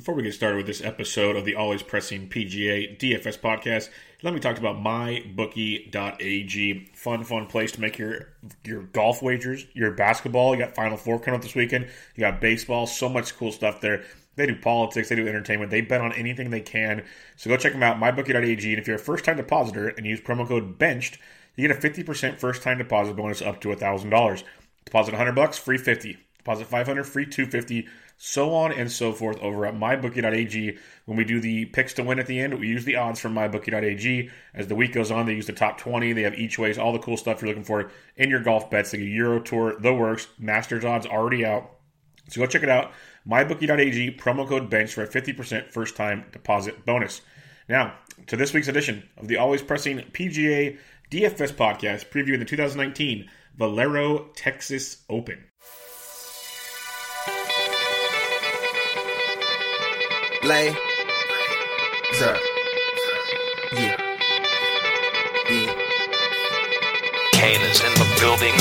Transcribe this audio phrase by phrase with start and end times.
[0.00, 3.90] Before we get started with this episode of the Always Pressing PGA DFS podcast,
[4.22, 5.90] let me talk about mybookie.ag.
[6.94, 8.28] Fun, fun place to make your
[8.64, 10.54] your golf wagers, your basketball.
[10.54, 11.86] You got Final Four coming up this weekend.
[12.14, 12.86] You got baseball.
[12.86, 14.04] So much cool stuff there.
[14.36, 15.10] They do politics.
[15.10, 15.70] They do entertainment.
[15.70, 17.04] They bet on anything they can.
[17.36, 18.72] So go check them out, mybookie.ag.
[18.72, 21.18] And if you're a first time depositor and use promo code BENCHED,
[21.56, 24.44] you get a 50% first time deposit bonus up to $1,000.
[24.86, 26.16] Deposit 100 bucks, free 50.
[26.38, 27.86] Deposit 500, free 250
[28.22, 30.76] so on and so forth over at mybookie.ag.
[31.06, 33.34] When we do the picks to win at the end, we use the odds from
[33.34, 34.30] mybookie.ag.
[34.52, 36.12] As the week goes on, they use the top 20.
[36.12, 38.90] They have each ways, all the cool stuff you're looking for in your golf bets.
[38.90, 41.70] They get Euro Tour, the works, Masters odds already out.
[42.28, 42.92] So go check it out.
[43.26, 47.22] Mybookie.ag, promo code BENCH for a 50% first time deposit bonus.
[47.70, 47.94] Now,
[48.26, 50.76] to this week's edition of the Always Pressing PGA
[51.10, 55.49] DFS podcast, previewing the 2019 Valero Texas Open.
[60.42, 60.72] Lay.
[62.12, 62.32] Sir.
[63.76, 63.96] Yeah.
[65.50, 65.74] Yeah.
[67.32, 68.56] Kane is in the building.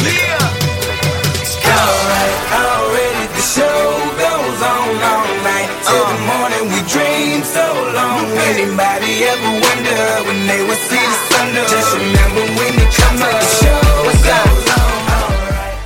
[1.64, 5.72] Alright, already the show goes on all night.
[5.88, 6.28] Till the uh.
[6.28, 7.64] morning we dream so
[7.96, 8.28] long.
[8.52, 11.48] Anybody ever wonder when they would see the sun?
[11.64, 14.90] Just remember when they come up, the show goes on.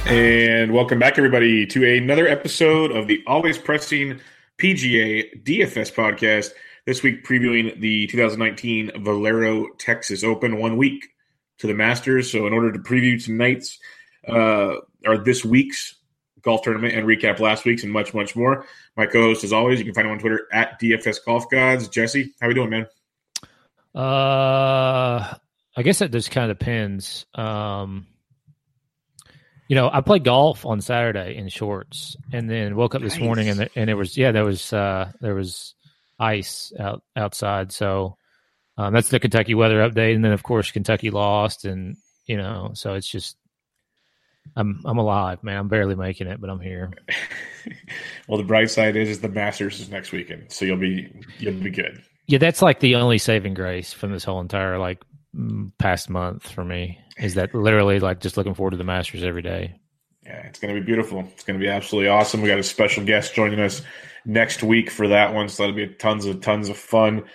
[0.08, 4.20] And welcome back, everybody, to another episode of the Always Pressing
[4.58, 6.52] PGA DFS podcast.
[6.86, 11.10] This week, previewing the 2019 Valero Texas Open, one week
[11.60, 12.32] to the Masters.
[12.32, 13.80] So, in order to preview tonight's
[14.28, 15.96] uh, or this week's
[16.42, 18.66] golf tournament and recap last week's and much, much more,
[18.98, 21.88] my co-host, as always, you can find him on Twitter at DFS Golf Gods.
[21.88, 22.88] Jesse, how are we doing, man?
[23.96, 25.36] Uh,
[25.76, 27.26] I guess it just kind of depends.
[27.34, 28.08] Um,
[29.68, 33.50] you know, I played golf on Saturday in shorts, and then woke up this morning
[33.50, 33.70] and Nice.
[33.74, 35.74] the, and it was yeah, there was uh, there was
[36.20, 37.72] ice out outside.
[37.72, 38.18] So
[38.78, 42.72] um, that's the Kentucky weather update, and then of course Kentucky lost, and you know,
[42.74, 43.38] so it's just
[44.56, 45.58] I'm I'm alive, man.
[45.58, 46.92] I'm barely making it, but I'm here.
[48.28, 51.10] well, the bright side is, is the Masters is next weekend, so you'll be
[51.40, 52.04] you'll be good.
[52.28, 55.04] Yeah, that's like the only saving grace from this whole entire like
[55.80, 59.42] past month for me is that literally like just looking forward to the Masters every
[59.42, 59.76] day.
[60.26, 61.20] Yeah, it's going to be beautiful.
[61.34, 62.42] It's going to be absolutely awesome.
[62.42, 63.82] We got a special guest joining us
[64.26, 67.26] next week for that one, so that'll be tons of tons of fun.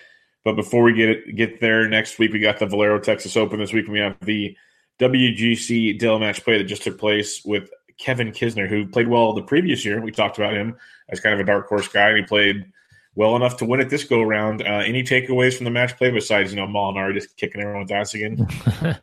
[0.45, 3.59] But before we get it, get there next week, we got the Valero Texas Open
[3.59, 4.57] this week, and we have the
[4.99, 7.69] WGC Dell Match Play that just took place with
[7.99, 10.01] Kevin Kisner, who played well the previous year.
[10.01, 10.77] We talked about him
[11.11, 12.65] as kind of a dark horse guy, and he played
[13.15, 14.63] well enough to win it this go around.
[14.63, 18.15] Uh, any takeaways from the match play besides you know Molinari just kicking everyone's ass
[18.15, 18.47] again?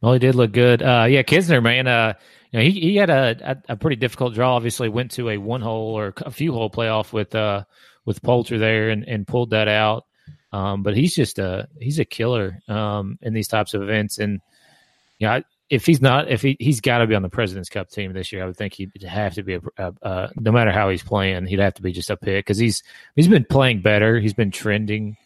[0.00, 0.82] well, he did look good.
[0.82, 1.86] Uh, yeah, Kisner, man.
[1.86, 2.14] Uh,
[2.52, 4.54] you know, he he had a, a pretty difficult draw.
[4.54, 7.64] Obviously, went to a one hole or a few hole playoff with uh
[8.04, 10.04] with Poulter there and, and pulled that out.
[10.52, 14.18] Um, but he's just a he's a killer um in these types of events.
[14.18, 14.40] And
[15.18, 17.90] you know, if he's not, if he he's got to be on the President's Cup
[17.90, 20.70] team this year, I would think he'd have to be a, a, a no matter
[20.70, 22.82] how he's playing, he'd have to be just a pick because he's
[23.16, 24.20] he's been playing better.
[24.20, 25.16] He's been trending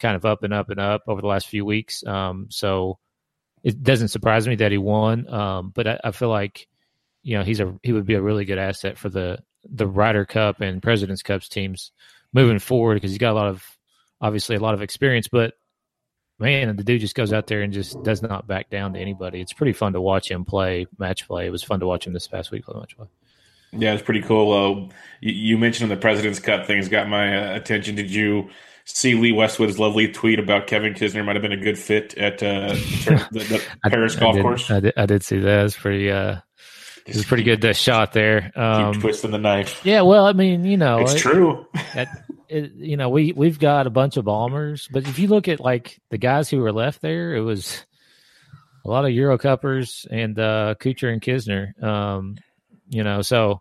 [0.00, 2.04] kind of up and up and up over the last few weeks.
[2.06, 2.98] Um, so
[3.62, 5.32] it doesn't surprise me that he won.
[5.32, 6.68] Um, but I, I feel like
[7.22, 10.24] you know he's a he would be a really good asset for the the Ryder
[10.24, 11.92] Cup and President's Cups teams
[12.32, 13.64] moving forward because he's got a lot of
[14.22, 15.54] obviously a lot of experience, but
[16.42, 19.40] man, the dude just goes out there and just does not back down to anybody.
[19.40, 21.46] It's pretty fun to watch him play match play.
[21.46, 23.06] It was fun to watch him this past week play match play.
[23.72, 24.52] Yeah, it's pretty cool.
[24.52, 27.94] Uh, you, you mentioned the President's Cup things got my uh, attention.
[27.94, 28.50] Did you
[28.84, 32.42] see Lee Westwood's lovely tweet about Kevin Kisner might have been a good fit at
[32.42, 34.70] uh, the, the Paris I, golf I did, course?
[34.70, 35.64] I did, I did see that.
[35.66, 36.10] It's pretty.
[36.10, 36.38] Uh,
[37.06, 38.52] it was pretty good uh, shot there.
[38.54, 39.80] Um, Keep twisting the knife.
[39.84, 41.66] yeah, well, I mean, you know, It's it- true.
[41.94, 42.21] that
[42.52, 45.60] it, you know we we've got a bunch of bombers, but if you look at
[45.60, 47.84] like the guys who were left there, it was
[48.84, 51.80] a lot of Euro Cuppers and uh, Kuchar and Kisner.
[51.82, 52.36] Um,
[52.88, 53.60] you know, so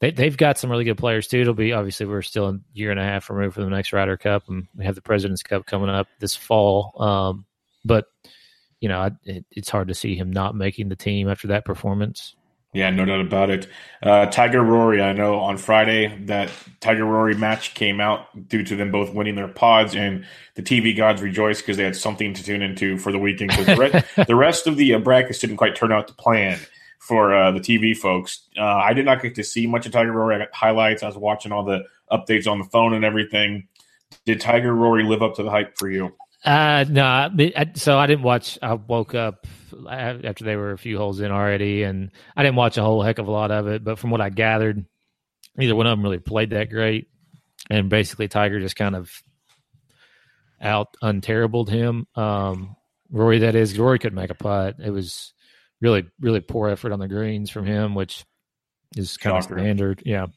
[0.00, 1.40] they they've got some really good players too.
[1.40, 4.16] It'll be obviously we're still a year and a half removed from the next Ryder
[4.16, 6.94] Cup, and we have the Presidents Cup coming up this fall.
[7.02, 7.46] Um,
[7.84, 8.06] but
[8.80, 11.64] you know, I- it, it's hard to see him not making the team after that
[11.64, 12.34] performance.
[12.74, 13.66] Yeah, no doubt about it.
[14.02, 16.50] Uh, Tiger Rory, I know on Friday that
[16.80, 20.94] Tiger Rory match came out due to them both winning their pods, and the TV
[20.94, 23.50] gods rejoiced because they had something to tune into for the weekend.
[23.50, 26.58] Because the, re- the rest of the uh, brackets didn't quite turn out to plan
[26.98, 28.42] for uh, the TV folks.
[28.56, 30.34] Uh, I did not get to see much of Tiger Rory.
[30.34, 31.02] I got highlights.
[31.02, 33.66] I was watching all the updates on the phone and everything.
[34.26, 36.14] Did Tiger Rory live up to the hype for you?
[36.44, 38.58] Uh, no, I, I- so I didn't watch.
[38.62, 39.46] I woke up
[39.88, 43.18] after they were a few holes in already, and I didn't watch a whole heck
[43.18, 43.84] of a lot of it.
[43.84, 44.84] But from what I gathered,
[45.56, 47.08] neither one of them really played that great.
[47.70, 49.10] and basically Tiger just kind of
[50.60, 52.06] out unterribled him.
[52.14, 52.76] Um,
[53.10, 54.76] Rory, that is, Rory couldn't make a putt.
[54.82, 55.32] It was
[55.80, 58.24] really, really poor effort on the greens from him, which
[58.96, 60.02] is kind of standard.
[60.04, 60.28] Yeah, I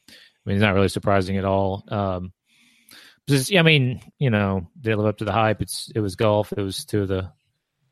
[0.44, 1.84] mean, it's not really surprising at all.
[1.88, 2.32] Um,
[3.28, 5.62] just, I mean, you know, they live up to the hype.
[5.62, 6.52] It's it was golf.
[6.52, 7.32] It was two of the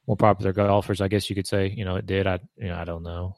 [0.07, 1.69] more popular golfers, I guess you could say.
[1.69, 2.27] You know, it did.
[2.27, 3.37] I, you know, I don't know.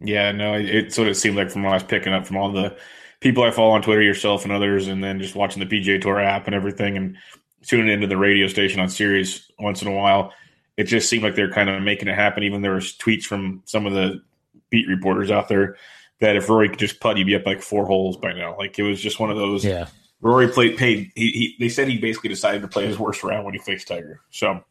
[0.00, 2.36] Yeah, no, it, it's what it seemed like from what I was picking up from
[2.36, 2.76] all the
[3.20, 6.20] people I follow on Twitter, yourself and others, and then just watching the PGA Tour
[6.20, 7.16] app and everything, and
[7.62, 10.32] tuning into the radio station on Sirius once in a while.
[10.76, 12.44] It just seemed like they're kind of making it happen.
[12.44, 14.22] Even there was tweets from some of the
[14.70, 15.76] beat reporters out there
[16.20, 18.56] that if Rory could just putt, he'd be up like four holes by now.
[18.56, 19.64] Like it was just one of those.
[19.64, 19.88] Yeah,
[20.20, 21.12] Rory played paid.
[21.14, 23.88] He, he they said he basically decided to play his worst round when he faced
[23.88, 24.20] Tiger.
[24.30, 24.62] So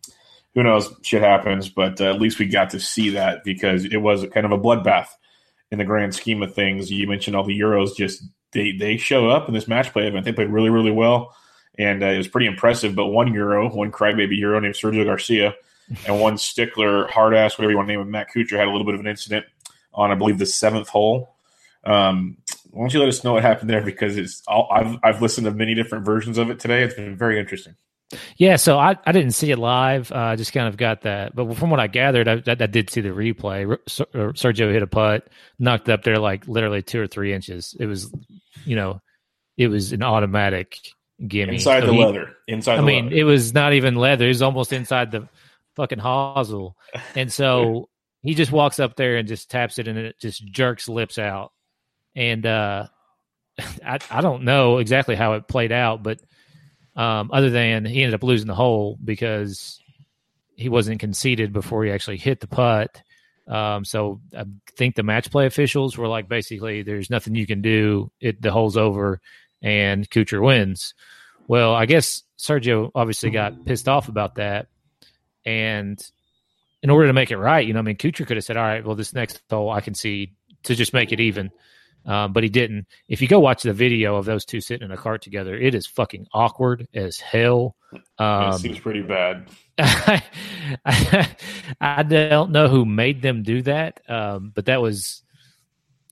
[0.54, 0.94] who knows?
[1.04, 4.46] Shit happens, but uh, at least we got to see that because it was kind
[4.46, 5.08] of a bloodbath
[5.72, 6.92] in the grand scheme of things.
[6.92, 7.96] You mentioned all the Euros.
[7.96, 10.26] Just they they show up in this match play event.
[10.26, 11.36] They played really really well,
[11.78, 12.96] and uh, it was pretty impressive.
[12.96, 15.56] But one Euro, one crybaby Euro named Sergio Garcia,
[16.06, 18.72] and one stickler hard ass, whatever you want to name him, Matt Kuchar had a
[18.72, 19.46] little bit of an incident
[19.94, 21.36] on I believe the seventh hole.
[21.84, 22.38] Um,
[22.78, 23.82] why don't you let us know what happened there?
[23.82, 26.84] Because it's all, I've I've listened to many different versions of it today.
[26.84, 27.76] It's been very interesting.
[28.38, 28.56] yeah.
[28.56, 30.12] So I, I didn't see it live.
[30.12, 32.68] Uh, I just kind of got that, but from what I gathered, I, I, I
[32.68, 33.72] did see the replay.
[33.74, 33.78] Uh,
[34.34, 35.28] Sergio hit a putt,
[35.60, 37.76] knocked it up there like literally two or three inches.
[37.80, 38.14] It was,
[38.66, 39.02] you know,
[39.58, 40.78] it was an automatic
[41.28, 42.34] gimme Inside So the he- leather.
[42.48, 43.16] Inside I mean, leather.
[43.18, 44.26] it was not even leather.
[44.26, 45.28] It was almost inside the
[45.76, 46.74] fucking hosel.
[47.16, 47.90] And so
[48.22, 51.52] he just walks up there and just taps it and it just jerks lips out.
[52.18, 52.88] And uh
[53.86, 56.20] I I don't know exactly how it played out, but
[56.98, 59.80] um other than he ended up losing the hole because
[60.58, 63.02] he wasn't conceded before he actually hit the putt.
[63.48, 64.44] Um, so I
[64.76, 68.12] think the match play officials were like, basically, there's nothing you can do.
[68.20, 69.22] It the hole's over,
[69.62, 70.94] and Kuchar wins.
[71.48, 74.68] Well, I guess Sergio obviously got pissed off about that,
[75.46, 75.98] and
[76.84, 78.64] in order to make it right, you know, I mean, Kuchar could have said, "All
[78.64, 80.34] right, well, this next hole I can see
[80.64, 81.52] to just make it even,"
[82.08, 82.88] um, but he didn't.
[83.08, 85.76] If you go watch the video of those two sitting in a cart together, it
[85.76, 87.76] is fucking awkward as hell.
[88.18, 89.50] Um, it seems pretty bad.
[89.78, 90.24] I,
[91.82, 95.22] I don't know who made them do that, um, but that was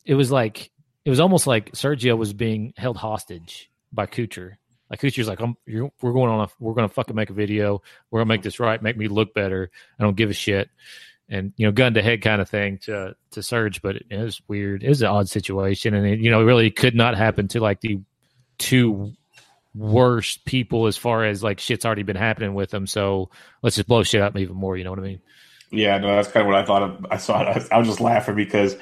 [0.06, 0.69] it was like
[1.06, 4.57] it was almost like Sergio was being held hostage by Kuchar.
[4.89, 7.33] Like Kuchar's like, I'm, you're, we're going on a, we're going to fucking make a
[7.33, 7.81] video.
[8.12, 9.71] We're gonna make this right, make me look better.
[10.00, 10.69] I don't give a shit,
[11.30, 14.42] and you know, gun to head kind of thing to to surge But it, was
[14.48, 14.83] weird.
[14.83, 17.60] It was an odd situation, and it, you know, it really could not happen to
[17.60, 18.00] like the
[18.57, 19.13] two
[19.74, 22.88] worst people as far as like shit's already been happening with them.
[22.88, 23.30] So
[23.62, 24.77] let's just blow shit up even more.
[24.77, 25.22] You know what I mean?
[25.72, 27.06] Yeah, no, that's kind of what I thought of.
[27.10, 27.48] I saw it.
[27.48, 28.78] I was, I was just laughing because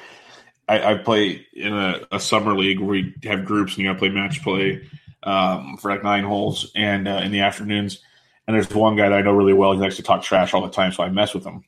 [0.68, 3.94] I, I play in a, a summer league where we have groups and you got
[3.94, 4.88] to play match play
[5.22, 8.00] um, for like nine holes and uh, in the afternoons.
[8.46, 9.72] And there's one guy that I know really well.
[9.72, 11.64] He likes to talk trash all the time, so I mess with him.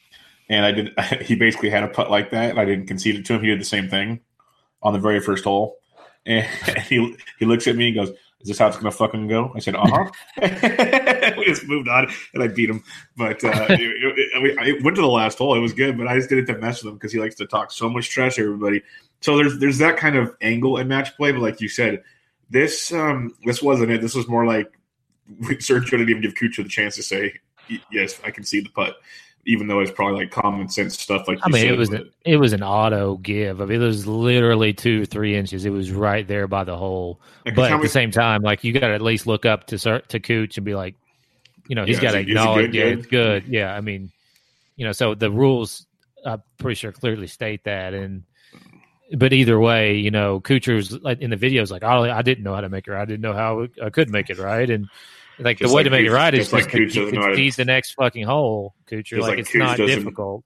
[0.49, 0.95] And I did.
[1.23, 3.43] He basically had a putt like that, and I didn't concede it to him.
[3.43, 4.21] He did the same thing
[4.83, 5.79] on the very first hole,
[6.27, 6.47] and
[6.89, 8.11] he he looks at me and goes,
[8.41, 10.11] "Is this how it's gonna fucking go?" I said, "Uh huh."
[11.39, 12.83] we just moved on, and I beat him.
[13.17, 15.57] But uh, it, it, I, mean, I went to the last hole.
[15.57, 17.35] It was good, but I just did it to mess with him because he likes
[17.37, 18.83] to talk so much trash to everybody.
[19.21, 21.33] So there's there's that kind of angle in match play.
[21.33, 22.03] But like you said,
[22.51, 24.01] this um this wasn't it.
[24.01, 24.73] This was more like
[25.43, 27.35] Sergio didn't even give Kuchar the chance to say,
[27.91, 28.97] "Yes, I can see the putt,"
[29.47, 31.27] even though it's probably like common sense stuff.
[31.29, 33.61] Like I mean, said, it was but- an, it was an auto give.
[33.61, 35.65] I mean, it was literally two three inches.
[35.65, 37.21] It was right there by the hole.
[37.45, 40.21] But at the same time, like you got to at least look up to to
[40.21, 40.97] Cooch and be like,
[41.69, 43.45] you know, he's Yeah, got to is it- is it acknowledge, good, yeah, it's good.
[43.49, 44.11] Yeah, I mean,
[44.77, 45.87] you know, so the rules,
[46.25, 48.25] I'm pretty sure clearly state that, and
[49.17, 52.55] but either way, you know, Kuchar's like in the videos, like, oh, I didn't know
[52.55, 52.91] how to make it.
[52.91, 53.03] right.
[53.03, 54.89] I didn't know how I could make it right, and
[55.39, 56.79] like Just the way like to make it Kuch- right is just like just to
[56.79, 58.75] Kuch doesn't know how to- concede the next fucking hole.
[58.89, 60.45] Just Like, like it's Kuch not difficult.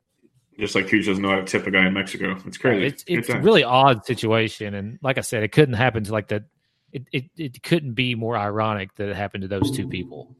[0.58, 2.36] just like Kuchar doesn't know how to tip a guy in Mexico.
[2.46, 2.86] It's crazy.
[2.86, 3.44] It's it's times.
[3.44, 6.44] really odd situation, and like I said, it couldn't happen to like that.
[6.92, 10.34] It, it it couldn't be more ironic that it happened to those two people.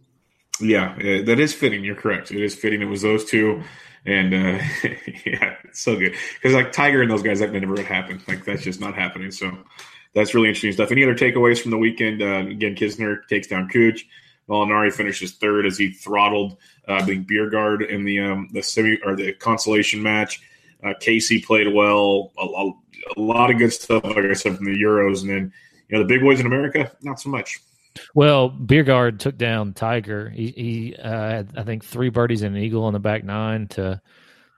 [0.60, 1.84] Yeah, yeah, that is fitting.
[1.84, 2.30] You're correct.
[2.32, 2.82] It is fitting.
[2.82, 3.62] It was those two,
[4.04, 4.62] and uh,
[5.24, 8.20] yeah, it's so good because like Tiger and those guys, that never would happen.
[8.28, 9.30] Like that's just not happening.
[9.30, 9.56] So
[10.12, 10.90] that's really interesting stuff.
[10.90, 12.20] Any other takeaways from the weekend?
[12.20, 14.04] Uh, again, Kisner takes down Cooch.
[14.50, 16.56] Molinari finishes third as he throttled
[16.88, 20.42] uh, the Bjerregaard in the um, the semi or the consolation match.
[20.82, 22.32] Uh, Casey played well.
[22.36, 22.72] A, a,
[23.16, 25.52] a lot of good stuff, like I said, from the Euros, and then
[25.88, 27.60] you know the big boys in America, not so much.
[28.14, 30.28] Well, Bjerregaard took down Tiger.
[30.28, 33.68] He, he uh, had I think three birdies and an eagle on the back nine
[33.68, 34.00] to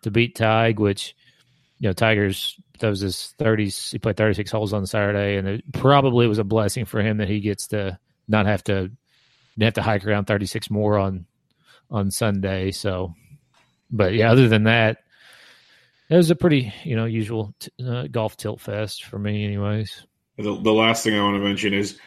[0.03, 1.15] to beat Tig, which
[1.79, 3.91] you know Tiger's that was his thirties.
[3.91, 7.19] He played thirty six holes on Saturday, and it probably was a blessing for him
[7.19, 8.91] that he gets to not have to
[9.61, 11.27] have to hike around 36 more on
[11.91, 12.71] on Sunday.
[12.71, 13.15] So,
[13.91, 14.99] but yeah, other than that,
[16.09, 20.07] it was a pretty you know usual t- uh, golf tilt fest for me, anyways.
[20.39, 21.99] The, the last thing I want to mention is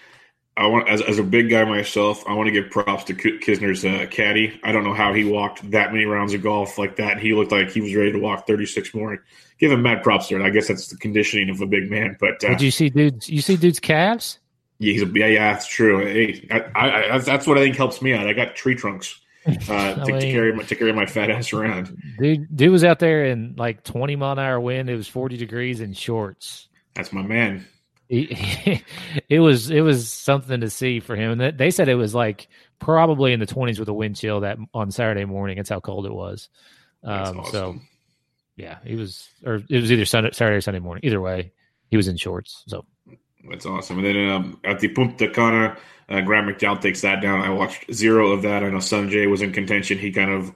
[0.58, 3.40] I want as, as a big guy myself, I want to give props to K-
[3.40, 4.60] Kisner's uh, caddy.
[4.64, 7.20] I don't know how he walked that many rounds of golf like that.
[7.20, 9.24] He looked like he was ready to walk 36 more.
[9.60, 10.42] Give him mad props there.
[10.42, 12.16] I guess that's the conditioning of a big man.
[12.20, 13.30] But uh, Did you see dudes?
[13.30, 14.40] You see dudes' calves?
[14.80, 16.00] Yeah, he's a, yeah, yeah, that's true.
[16.06, 18.28] Hey, I, I, I, that's what I think helps me out.
[18.28, 22.02] I got tree trunks uh, to, to carry my, to carry my fat ass around.
[22.20, 24.90] Dude, dude was out there in like 20 mile an hour wind.
[24.90, 26.68] It was 40 degrees in shorts.
[26.94, 27.66] That's my man.
[28.10, 28.82] He-
[29.30, 31.32] it was it was something to see for him.
[31.32, 32.48] And they- they said it was like
[32.80, 35.58] probably in the 20s with a wind chill that on Saturday morning.
[35.58, 36.50] That's how cold it was.
[37.04, 37.52] That's Um, awesome.
[37.52, 37.76] So
[38.58, 41.04] yeah, he was, or it was either Sunday, Saturday or Sunday morning.
[41.06, 41.52] Either way,
[41.90, 42.64] he was in shorts.
[42.68, 42.86] So
[43.50, 43.98] That's awesome.
[44.00, 45.78] And then um, at the Punta Cana,
[46.10, 47.42] uh, Graham McDowell takes that down.
[47.42, 48.64] I watched zero of that.
[48.64, 49.98] I know Sungjae was in contention.
[49.98, 50.54] He kind of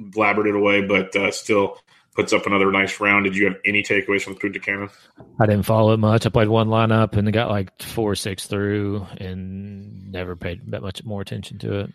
[0.00, 1.78] blabbered it away, but uh, still
[2.14, 3.24] puts up another nice round.
[3.24, 4.88] Did you have any takeaways from Punta Cana?
[5.40, 6.26] I didn't follow it much.
[6.26, 11.04] I played one lineup and got like four, six through, and never paid that much
[11.04, 11.92] more attention to it.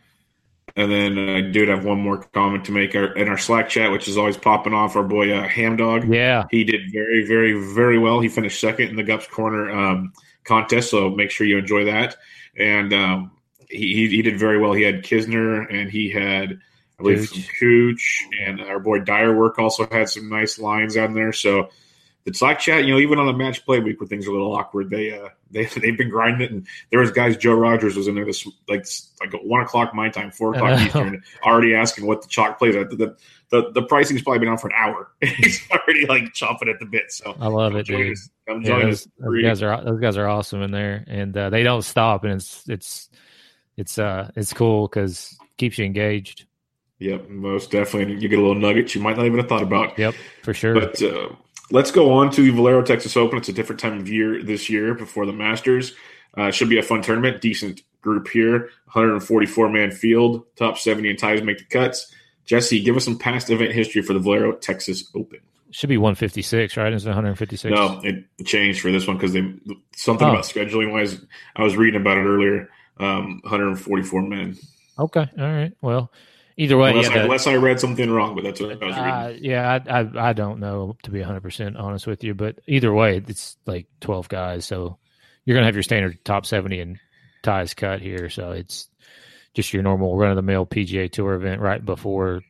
[0.75, 3.70] And then uh, I did have one more comment to make our, in our Slack
[3.70, 4.96] chat, which is always popping off.
[4.96, 6.13] Our boy uh, Hamdog.
[6.13, 8.20] Yeah, He did very, very, very well.
[8.20, 10.13] He finished second in the Gups Corner um,
[10.48, 12.16] contest, so make sure you enjoy that.
[12.58, 13.32] And um,
[13.70, 14.74] he, he did very well.
[14.74, 16.60] He had Kisner and he had,
[17.00, 21.13] I believe, some Cooch, and our boy Dyer Dirework also had some nice lines on
[21.13, 21.34] there.
[21.34, 21.70] So
[22.28, 24.34] the Slack chat, you know, even on a match play week where things are a
[24.34, 26.52] little awkward, they uh, they they've been grinding it.
[26.52, 27.38] And there was guys.
[27.38, 28.86] Joe Rogers was in there this like
[29.22, 30.80] like one o'clock my time, four o'clock.
[30.82, 32.76] Eastern, already asking what the chalk plays.
[32.76, 32.90] at.
[32.90, 33.16] The,
[33.50, 35.10] the the pricing's probably been on for an hour.
[35.22, 37.14] He's already like chomping at the bit.
[37.14, 38.12] So I love come it, dude.
[38.12, 38.30] us.
[38.46, 41.64] Come Yeah, those, those guys are those guys are awesome in there, and uh, they
[41.64, 43.10] don't stop, and it's it's
[43.78, 46.46] it's uh it's cool because keeps you engaged.
[47.00, 48.16] Yep, most definitely.
[48.16, 49.98] You get a little nugget you might not even have thought about.
[49.98, 50.74] Yep, for sure.
[50.74, 51.30] But uh,
[51.72, 53.38] let's go on to the Valero Texas Open.
[53.38, 55.94] It's a different time of year this year before the Masters.
[56.36, 57.42] Uh, should be a fun tournament.
[57.42, 58.70] Decent group here.
[58.94, 60.46] 144 man field.
[60.56, 62.14] Top 70 and ties make the cuts.
[62.46, 65.40] Jesse, give us some past event history for the Valero Texas Open.
[65.72, 66.94] Should be 156, right?
[66.94, 67.72] Instead of 156.
[67.76, 69.42] No, it changed for this one because they
[69.96, 70.32] something Oh.
[70.32, 71.20] about scheduling wise.
[71.58, 72.70] I was reading about it earlier.
[73.00, 74.58] Um, 144 men.
[74.98, 75.72] Okay, all right.
[75.82, 76.12] Well,
[76.58, 78.86] either way, Unless, yeah, I, the- unless I read something wrong, but that's what I
[78.86, 79.12] was reading.
[79.12, 82.60] Uh, yeah, I, I I don't know to be 100 percent honest with you, but
[82.68, 84.98] either way, it's like 12 guys, so
[85.46, 87.00] you're gonna have your standard top 70 and
[87.44, 88.30] ties cut here.
[88.30, 88.90] So it's
[89.54, 92.42] just your normal run of the mill PGA Tour event right before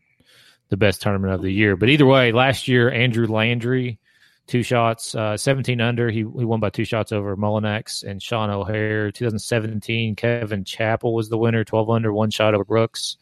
[0.70, 1.76] the best tournament of the year.
[1.78, 4.00] But either way, last year Andrew Landry,
[4.48, 6.10] two shots, uh, 17 under.
[6.10, 9.12] He he won by two shots over Mullinax and Sean O'Hair.
[9.12, 13.18] 2017, Kevin Chappell was the winner, 12 under, one shot over Brooks.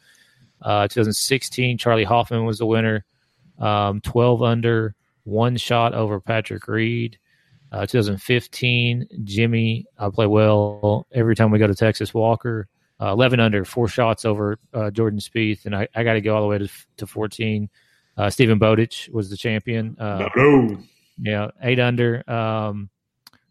[0.65, 3.05] Uh, 2016, Charley Hoffman was the winner,
[3.59, 7.19] um, 12 under, one shot over Patrick Reed.
[7.71, 12.67] Uh, 2015, Jimmy, I play well every time we go to Texas Walker.
[12.99, 16.35] Uh, 11 under, four shots over uh, Jordan Spieth, and I, I got to go
[16.35, 17.69] all the way to, to 14.
[18.17, 19.95] Uh, Steven Bowditch was the champion.
[19.99, 20.77] Uh, no.
[21.19, 22.89] yeah, eight under, um,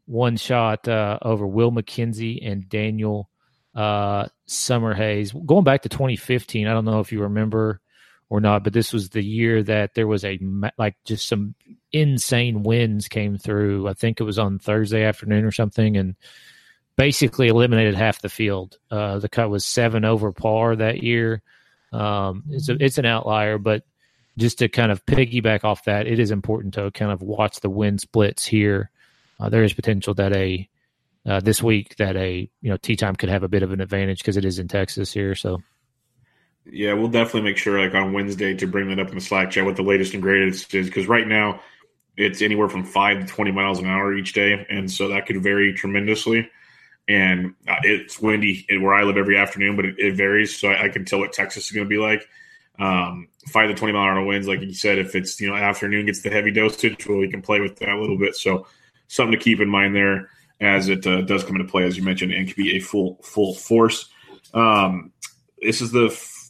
[0.06, 3.28] one shot uh, over Will MacKenzie and Daniel
[3.75, 5.35] uh, Summerhays.
[5.47, 7.81] Going back to 2015, I don't know if you remember
[8.31, 10.38] or not, but this was the year that there was a
[10.78, 11.54] like just some
[11.93, 13.88] insane winds came through.
[13.88, 16.16] I think it was on Thursday afternoon or something, and
[16.97, 18.78] basically eliminated half the field.
[18.90, 21.43] Uh, the cut was seven over par that year.
[21.93, 23.85] Um, it's a, it's an outlier, but
[24.37, 27.71] just to kind of piggyback off that, it is important to kind of watch the
[27.71, 28.90] wind splits here.
[29.38, 30.69] Uh, there is potential that a
[31.26, 33.81] uh, this week that a you know tea time could have a bit of an
[33.81, 35.35] advantage because it is in Texas here.
[35.35, 35.62] So
[36.71, 39.50] Yeah, we'll definitely make sure, like on Wednesday, to bring that up in the Slack
[39.50, 41.61] chat what the latest and greatest is, because right now
[42.16, 45.43] it's anywhere from five to twenty miles an hour each day, and so that could
[45.43, 46.50] vary tremendously.
[47.07, 50.85] And uh, it's windy where I live every afternoon, but it, it varies, so I,
[50.85, 52.26] I can tell what Texas is going to be like.
[52.78, 55.54] Um, five to twenty mile an hour winds, like you said, if it's you know
[55.54, 58.37] afternoon gets the heavy dosage, well, we can play with that a little bit.
[58.37, 58.66] So
[59.09, 60.31] something to keep in mind there
[60.61, 63.19] as it uh, does come into play, as you mentioned, and can be a full
[63.23, 64.09] full force.
[64.53, 65.13] Um,
[65.61, 66.09] this is the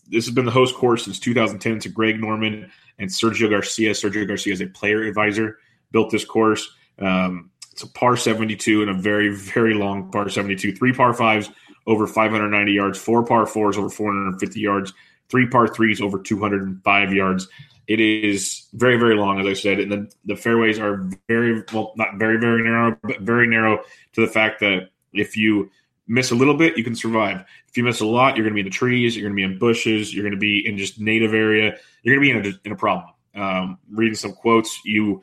[0.08, 3.90] this has been the host course since 2010 to Greg Norman and Sergio Garcia.
[3.90, 5.58] Sergio Garcia is a player advisor,
[5.92, 6.70] built this course.
[6.98, 10.76] Um, it's a par 72 and a very, very long par 72.
[10.76, 11.50] Three par fives
[11.86, 14.92] over 590 yards, four par fours over 450 yards,
[15.28, 17.48] three par threes over 205 yards.
[17.86, 21.92] It is very, very long, as I said, and the, the fairways are very well,
[21.96, 23.82] not very, very narrow, but very narrow
[24.14, 25.70] to the fact that if you
[26.06, 27.44] miss a little bit, you can survive.
[27.68, 29.48] If you miss a lot, you're going to be in the trees, you're going to
[29.48, 31.76] be in bushes, you're going to be in just native area.
[32.02, 33.12] You're going to be in a, in a problem.
[33.34, 35.22] Um, reading some quotes, you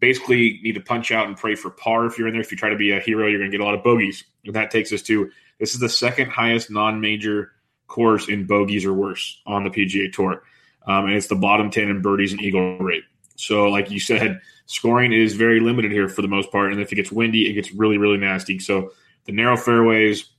[0.00, 2.42] basically need to punch out and pray for par if you're in there.
[2.42, 4.24] If you try to be a hero, you're going to get a lot of bogeys.
[4.44, 7.52] And that takes us to this is the second highest non major
[7.86, 10.42] course in bogeys or worse on the PGA Tour.
[10.86, 13.04] Um, and it's the bottom 10 in birdies and eagle rate.
[13.36, 16.72] So, like you said, scoring is very limited here for the most part.
[16.72, 18.58] And if it gets windy, it gets really, really nasty.
[18.58, 18.92] So,
[19.24, 20.30] the narrow fairways,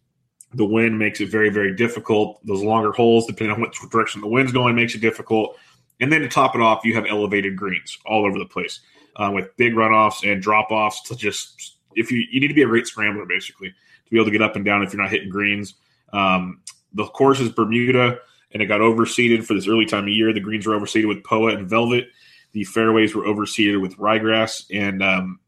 [0.54, 2.40] the wind makes it very, very difficult.
[2.46, 5.58] Those longer holes, depending on what direction the wind's going, makes it difficult.
[6.00, 8.80] And then to top it off, you have elevated greens all over the place
[9.18, 12.62] uh, with big runoffs and drop offs to just if you you need to be
[12.62, 15.12] a great scrambler basically to be able to get up and down if you're not
[15.12, 15.74] hitting greens.
[16.14, 16.62] Um,
[16.94, 18.20] the course is Bermuda,
[18.52, 20.34] and it got overseeded for this early time of year.
[20.34, 22.08] The greens were overseeded with Poa and Velvet.
[22.54, 25.40] The fairways were overseeded with ryegrass, and um,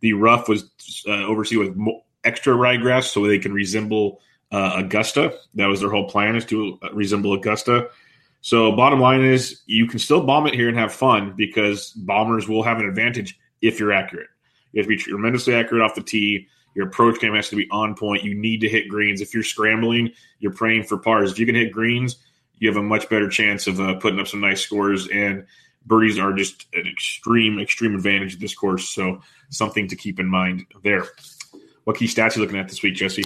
[0.00, 0.64] the rough was
[1.06, 4.20] uh, overseeded with mo- extra ryegrass so they can resemble
[4.52, 5.34] uh, Augusta.
[5.54, 7.88] That was their whole plan is to uh, resemble Augusta.
[8.42, 12.48] So bottom line is you can still bomb it here and have fun because bombers
[12.48, 14.28] will have an advantage if you're accurate.
[14.72, 16.48] You have to be tremendously accurate off the tee.
[16.74, 18.24] Your approach game has to be on point.
[18.24, 19.20] You need to hit greens.
[19.20, 21.30] If you're scrambling, you're praying for pars.
[21.30, 22.16] If you can hit greens,
[22.62, 25.08] you have a much better chance of uh, putting up some nice scores.
[25.08, 25.46] And
[25.84, 28.88] birdies are just an extreme, extreme advantage of this course.
[28.88, 31.06] So something to keep in mind there.
[31.82, 33.24] What key stats are you looking at this week, Jesse?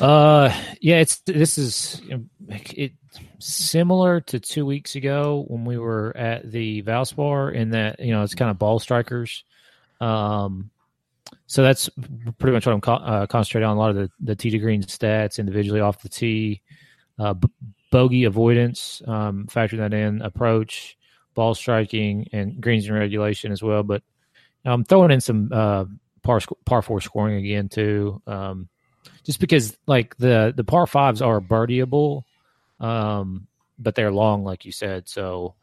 [0.00, 0.50] Uh,
[0.80, 2.00] yeah, it's this is
[2.70, 2.92] it
[3.40, 8.22] similar to two weeks ago when we were at the Valspar in that you know
[8.22, 9.44] it's kind of ball strikers.
[10.00, 10.70] Um,
[11.46, 11.90] so that's
[12.38, 13.76] pretty much what I'm co- uh, concentrating on.
[13.76, 16.62] A lot of the the tee to green stats individually off the tee,
[17.18, 17.50] uh, b-
[17.90, 20.96] bogey avoidance, um, factor that in, approach,
[21.34, 23.82] ball striking, and greens and regulation as well.
[23.82, 24.02] But
[24.64, 25.84] I'm throwing in some uh,
[26.22, 28.20] par sc- par four scoring again too.
[28.26, 28.68] Um,
[29.24, 32.22] just because like the the par fives are birdieable,
[32.80, 33.46] um,
[33.78, 35.08] but they're long, like you said.
[35.08, 35.54] So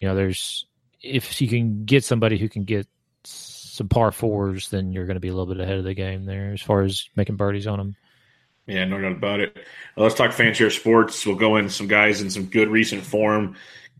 [0.00, 0.66] you know, there's
[1.02, 2.86] if you can get somebody who can get
[3.24, 6.24] some par fours, then you're going to be a little bit ahead of the game
[6.24, 7.96] there as far as making birdies on them.
[8.70, 9.56] Yeah, no doubt about it.
[9.96, 11.26] Well, let's talk fantasy sports.
[11.26, 13.56] We'll go in some guys in some good recent form.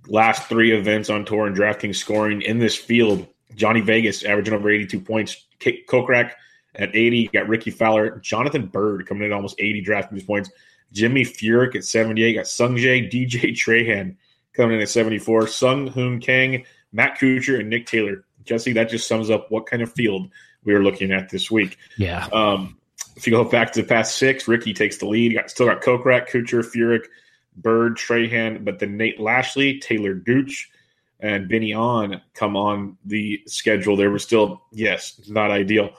[0.07, 3.27] Last three events on tour and DraftKings scoring in this field.
[3.57, 5.45] Johnny Vegas averaging over 82 points.
[5.61, 6.33] Kokrak
[6.77, 7.29] at 80.
[7.29, 8.19] Got Rickie Fowler.
[8.21, 10.51] Jonathan Byrd coming in at almost 80 DraftKings points.
[10.93, 12.35] Jimmy Furyk at 78.
[12.35, 14.17] Got Sung Jae, DJ Trahan
[14.53, 15.49] coming in at 74.
[15.49, 18.25] Sung Hoon Kang, Matt Kuchar, and Nick Taylor.
[18.45, 20.31] Jesse, that just sums up what kind of field
[20.65, 21.77] we were looking at this week.
[21.97, 22.27] Yeah.
[22.33, 22.77] Um,
[23.17, 25.35] if you go back to the past six, Rickie takes the lead.
[25.35, 27.05] Got still got Kokrak, Kuchar, Furyk,
[27.57, 30.71] Byrd, Trahan, but then Nate Lashley, Taylor Gooch,
[31.21, 33.97] and Benny On come on the schedule.
[33.97, 35.91] There was still yes, not ideal.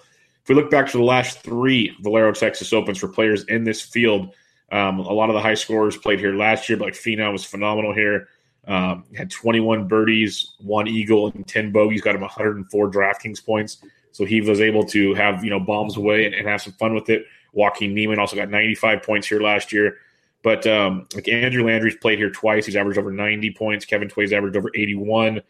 [0.41, 3.81] If we look back to the last three Valero Texas Opens for players in this
[3.81, 4.33] field,
[4.71, 7.45] um, a lot of the high scorers played here last year, but like Finau was
[7.45, 8.29] phenomenal here.
[8.67, 12.01] Um, had 21 birdies, one eagle, and 10 bogeys.
[12.01, 13.83] Got him 104 DraftKings points.
[14.11, 16.93] So he was able to have you know bombs away and, and have some fun
[16.93, 17.25] with it.
[17.53, 19.97] Joaquin Niemann also got 95 points here last year.
[20.43, 22.65] But um, like Andrew Landry's played here twice.
[22.65, 23.85] He's averaged over 90 points.
[23.85, 25.41] Kevin Tway's averaged over 81.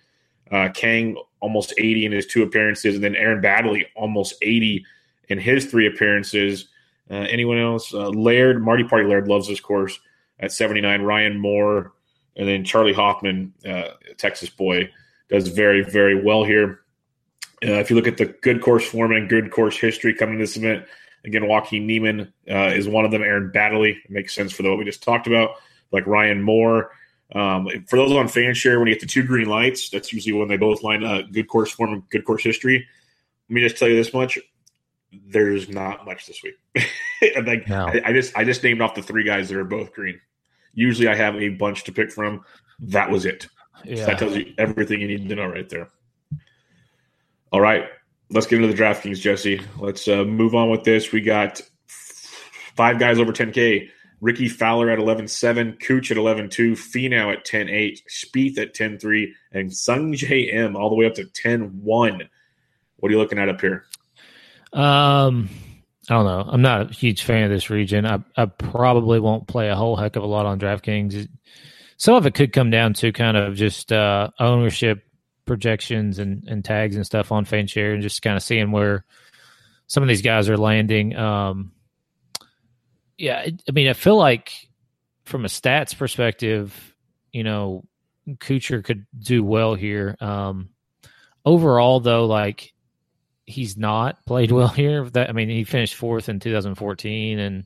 [0.52, 4.86] Uh, Kang almost 80 in his two appearances, and then Aaron Baddeley almost 80
[5.30, 6.68] in his three appearances.
[7.10, 7.94] Uh, anyone else?
[7.94, 10.00] Uh, Laird, Marty Party Laird loves this course
[10.40, 11.02] at 79.
[11.04, 11.94] Ryan Moore,
[12.36, 14.90] and then Charley Hoffman, uh, Texas boy,
[15.30, 16.81] does very, very well here.
[17.64, 20.44] Uh, if you look at the good course form and good course history coming to
[20.44, 20.86] this event,
[21.26, 23.22] again, Joaquin Niemann uh, is one of them.
[23.22, 25.52] Aaron Baddeley makes sense for the, what we just talked about,
[25.92, 26.92] like Ryan Moore.
[27.34, 30.48] Um, for those on FanShare, when you get the two green lights, that's usually when
[30.48, 32.86] they both line uh, good course form and good course history.
[33.50, 34.38] Let me just tell you this much:
[35.28, 36.56] there's not much this week.
[37.46, 37.88] like, No.
[37.88, 40.20] I, I just I just named off the three guys that are both green.
[40.74, 42.44] Usually, I have a bunch to pick from.
[42.80, 43.48] That was it.
[43.86, 44.06] Yeah.
[44.06, 45.90] That tells you everything you need to know right there.
[47.52, 47.86] All right,
[48.30, 49.62] let's get into the DraftKings, Jesse.
[49.78, 51.12] Let's uh, move on with this.
[51.12, 51.62] We got
[52.76, 53.90] five guys over 10K.
[54.22, 60.54] Rickie Fowler at 11.7, Cooch at 11.2, Finau at 10.8, Spieth at 10.3, and Sungjae
[60.54, 61.82] Im all the way up to 10.1.
[62.98, 63.86] What are you looking at up here?
[64.74, 65.50] Um,
[66.08, 66.46] I don't know.
[66.48, 68.06] I'm not a huge fan of this region.
[68.06, 71.28] I, I probably won't play a whole heck of a lot on DraftKings.
[71.98, 75.04] Some of it could come down to kind of just uh, ownership
[75.46, 79.06] projections and, and tags and stuff on FanShare and just kind of seeing where
[79.88, 81.16] some of these guys are landing.
[81.16, 81.72] Um,
[83.18, 84.52] yeah, I mean, I feel like
[85.26, 86.96] from a stats perspective,
[87.32, 87.86] you know,
[88.28, 90.16] Kuchar could do well here.
[90.20, 90.70] Um,
[91.46, 92.74] overall, though, like
[93.46, 95.10] he's not played well here.
[95.10, 97.66] That I mean, he finished fourth in 2014, and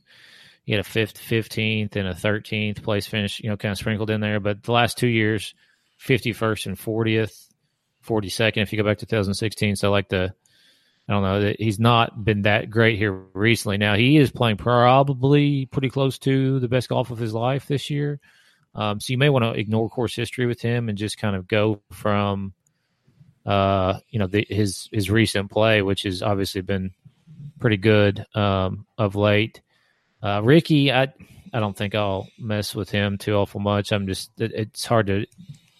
[0.65, 3.39] he had a fifth, 15th, and a 13th place finish.
[3.39, 4.39] You know, kind of sprinkled in there.
[4.39, 5.53] But the last two years,
[6.01, 7.44] 51st and 40th,
[8.05, 8.57] 42nd.
[8.57, 10.33] If you go back to 2016, so like the
[11.07, 11.41] I don't know.
[11.41, 13.77] That he's not been that great here recently.
[13.77, 17.89] Now he is playing probably pretty close to the best golf of his life this
[17.89, 18.19] year.
[18.73, 21.47] Um, so you may want to ignore course history with him and just kind of
[21.47, 22.53] go from,
[23.45, 26.91] uh, you know, the, his his recent play, which has obviously been
[27.59, 29.61] pretty good um, of late.
[30.23, 31.13] Uh, Rickie, I
[31.53, 33.91] I don't think I'll mess with him too awful much.
[33.91, 35.25] I'm just it, it's hard to.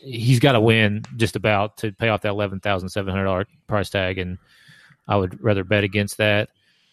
[0.06, 3.46] He's got to win just about to pay off that eleven thousand seven hundred dollar
[3.68, 4.38] price tag and
[5.08, 6.50] I would rather bet against that.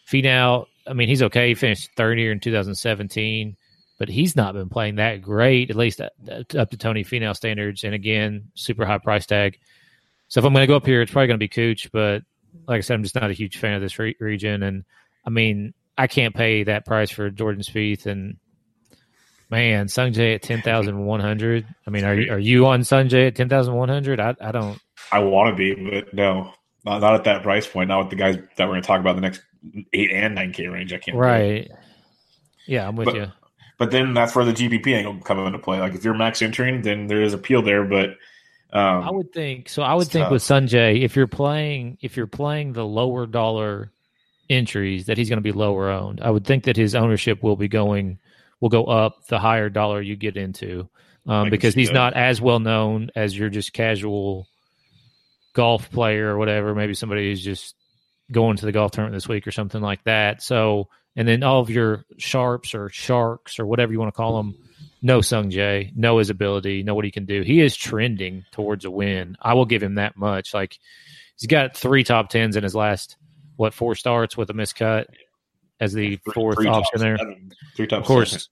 [0.07, 1.49] Finau, I mean, he's okay.
[1.49, 3.57] He finished third here in 2017,
[3.99, 7.35] but he's not been playing that great, at least uh, uh, up to Tony Finau
[7.35, 7.85] standards.
[7.85, 9.59] And again, super high price tag.
[10.29, 11.91] So if I'm going to go up here, it's probably going to be Cooch.
[11.93, 12.23] But
[12.67, 14.63] like I said, I'm just not a huge fan of this re- region.
[14.63, 14.85] And
[15.25, 18.37] I mean, I can't pay that price for Jordan Spieth and
[19.53, 21.65] man, Sungjae at ten thousand one hundred.
[21.87, 24.19] I mean, are you are you on Sungjae at ten thousand one hundred?
[24.19, 24.81] I I don't.
[25.13, 26.53] I want to be, but no.
[26.85, 27.89] Not, not at that price point.
[27.89, 29.43] Not with the guys that we're going to talk about the next
[29.93, 30.93] eight and nine K range.
[30.93, 31.17] I can't.
[31.17, 31.71] Right.
[32.67, 33.27] Yeah, I'm with but, you.
[33.79, 35.79] But then that's where the GPP angle come into play.
[35.79, 37.85] Like if you're max entering, then there is appeal there.
[37.85, 38.11] But
[38.73, 39.83] um, I would think so.
[39.83, 40.33] I would think tough.
[40.33, 43.93] with Sungjae, if you're playing, if you're playing the lower dollar
[44.49, 46.21] entries, that he's going to be lower owned.
[46.21, 48.19] I would think that his ownership will be going
[48.63, 50.89] will go up the higher dollar you get into,
[51.27, 51.95] um, because he's that.
[51.95, 54.47] not as well known as your just casual
[55.53, 56.73] golf player or whatever.
[56.73, 57.75] Maybe somebody who's just
[58.31, 60.43] going to the golf tournament this week or something like that.
[60.43, 64.37] So, and then all of your sharps or sharks or whatever you want to call
[64.37, 64.55] them,
[65.03, 67.43] know Sungjae, know his ability, know what he can do.
[67.43, 69.37] He is trending towards a win.
[69.43, 70.55] I will give him that much.
[70.55, 70.79] Like
[71.37, 73.17] he's got three top tens in his last
[73.57, 75.07] what four starts with a miscut
[75.83, 77.19] as the fourth three option there.
[77.19, 78.45] Seven, three top of course, seven.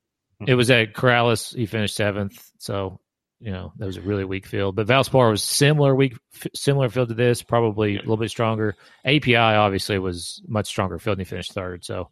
[0.42, 0.50] Mm-hmm.
[0.50, 1.54] it was at Corales.
[1.54, 2.50] He finished seventh.
[2.58, 3.00] So
[3.40, 4.74] you know that was a really weak field.
[4.74, 6.16] But Valspar was similar weak,
[6.54, 8.76] similar field to this, probably a little bit stronger.
[9.04, 11.84] API obviously was much stronger field, and he finished third.
[11.84, 12.10] So,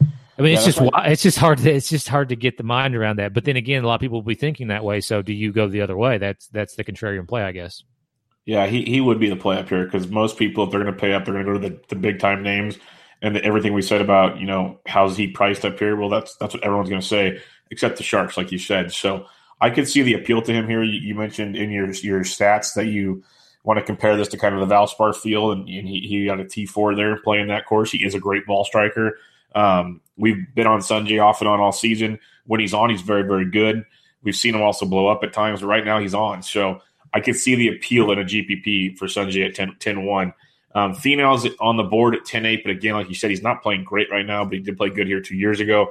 [0.00, 1.10] I mean, yeah, it's just right.
[1.10, 3.34] it's just hard to it's just hard to get the mind around that.
[3.34, 5.00] But then again, a lot of people will be thinking that way.
[5.00, 6.18] So, do you go the other way?
[6.18, 7.82] That's that's the contrarian play, I guess.
[8.46, 10.94] Yeah, he, he would be the play up here because most people, if they're going
[10.94, 12.78] to pay up, they're going to go to the, the big time names.
[13.22, 15.96] And everything we said about you know how's he priced up here?
[15.96, 18.92] Well, that's that's what everyone's going to say, except the sharks, like you said.
[18.92, 19.26] So
[19.60, 20.82] I could see the appeal to him here.
[20.82, 23.22] You, you, mentioned in your your stats that you
[23.64, 26.40] want to compare this to kind of the Valspar field, and, and he, he, got
[26.40, 27.90] a T four there playing that course.
[27.90, 29.18] He is a great ball striker.
[29.54, 32.18] Um, we've been on Sungjae off and on all season.
[32.46, 33.84] When he's on, he's very very good.
[34.22, 35.60] We've seen him also blow up at times.
[35.60, 36.42] But right now, he's on.
[36.42, 36.80] So
[37.14, 40.32] I could see the appeal in a GPP for Sungjae at 10, 10 1.
[40.76, 43.62] Um, Finau's on the board at 10 8, but again, like you said, he's not
[43.62, 45.90] playing great right now, but he did play good here two years ago.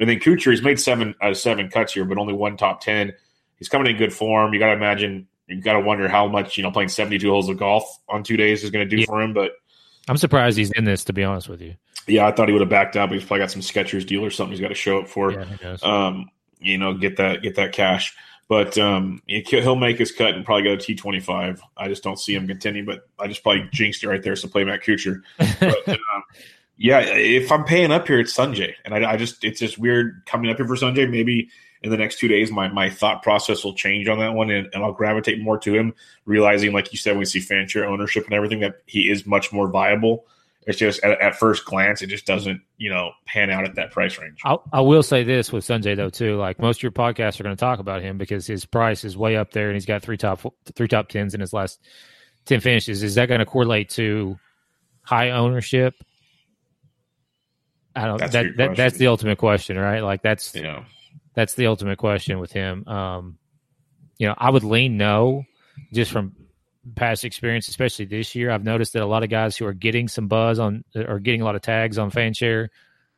[0.00, 2.56] And then Kuchar, he's made seven out uh, of seven cuts here, but only one
[2.56, 3.12] top ten.
[3.56, 4.54] He's coming in good form.
[4.54, 7.30] You got to imagine, you got to wonder how much you know playing seventy two
[7.30, 9.06] holes of golf on two days is going to do yeah.
[9.06, 9.34] for him.
[9.34, 9.52] But
[10.08, 11.74] I'm surprised he's in this, to be honest with you.
[12.06, 14.24] Yeah, I thought he would have backed out, but he's probably got some Skechers deal
[14.24, 15.32] or something he's got to show up for.
[15.32, 18.16] Yeah, um, you know, get that get that cash.
[18.48, 21.62] But um, he'll make his cut and probably go to T twenty five.
[21.76, 24.36] I just don't see him contending, but I just probably jinxed it right there.
[24.36, 25.22] So play Matt Kuchar.
[25.38, 26.22] But, um,
[26.76, 30.22] yeah, if I'm paying up here, it's Sungjae, and I, I, just it's just weird
[30.26, 31.08] coming up here for Sungjae.
[31.08, 31.48] Maybe
[31.82, 34.68] in the next two days, my my thought process will change on that one, and,
[34.74, 37.84] and I'll gravitate more to him, realizing, like you said, when we see fan share
[37.84, 40.26] ownership and everything, that he is much more viable.
[40.66, 43.90] It's just at, at, first glance, it just doesn't, you know, pan out at that
[43.90, 44.40] price range.
[44.44, 46.36] I'll, I will say this with Sungjae though too.
[46.36, 49.16] Like most of your podcasts are going to talk about him because his price is
[49.16, 50.40] way up there, and he's got three top
[50.74, 51.80] three top tens in his last
[52.44, 53.02] ten finishes.
[53.02, 54.38] Is that going to correlate to
[55.02, 55.94] high ownership
[57.94, 58.18] I don't.
[58.18, 60.00] That's that, that that's the ultimate question, right?
[60.00, 60.84] Like that's yeah.
[61.34, 62.86] That's the ultimate question with him.
[62.86, 63.38] Um,
[64.18, 65.44] you know, I would lean no,
[65.92, 66.34] just from
[66.94, 68.50] past experience, especially this year.
[68.50, 71.40] I've noticed that a lot of guys who are getting some buzz on or getting
[71.42, 72.68] a lot of tags on Fanshare,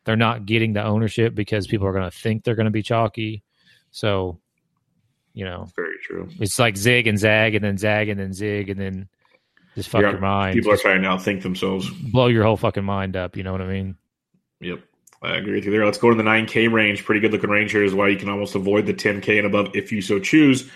[0.04, 2.82] they're not getting the ownership because people are going to think they're going to be
[2.82, 3.42] chalky.
[3.90, 4.38] So,
[5.32, 6.28] you know, very true.
[6.40, 9.08] It's like zig and zag, and then zag and then zig, and then
[9.74, 10.54] just fuck your mind.
[10.54, 13.36] People are trying to outthink themselves, blow your whole fucking mind up.
[13.36, 13.96] You know what I mean?
[14.60, 14.80] Yep.
[15.22, 15.86] I agree with you there.
[15.86, 17.02] Let's go to the 9K range.
[17.04, 19.74] Pretty good looking range here is why you can almost avoid the 10K and above
[19.74, 20.70] if you so choose.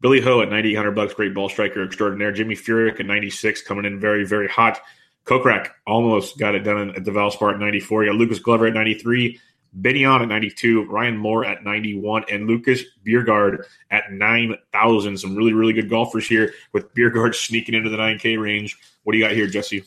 [0.00, 2.32] Billy Ho at 9,800 bucks, great ball striker extraordinaire.
[2.32, 4.80] Jimmy Furyk at 96, coming in very, very hot.
[5.24, 8.04] Kokrak almost got it done at the Valspar at 94.
[8.04, 9.38] You got Lucas Glover at 93,
[9.74, 15.18] Ben An at 92, Ryan Moore at 91, and Lucas Bjerregaard at 9,000.
[15.18, 18.78] Some really, really good golfers here with Bjerregaard sneaking into the 9K range.
[19.02, 19.84] What do you got here, Jesse?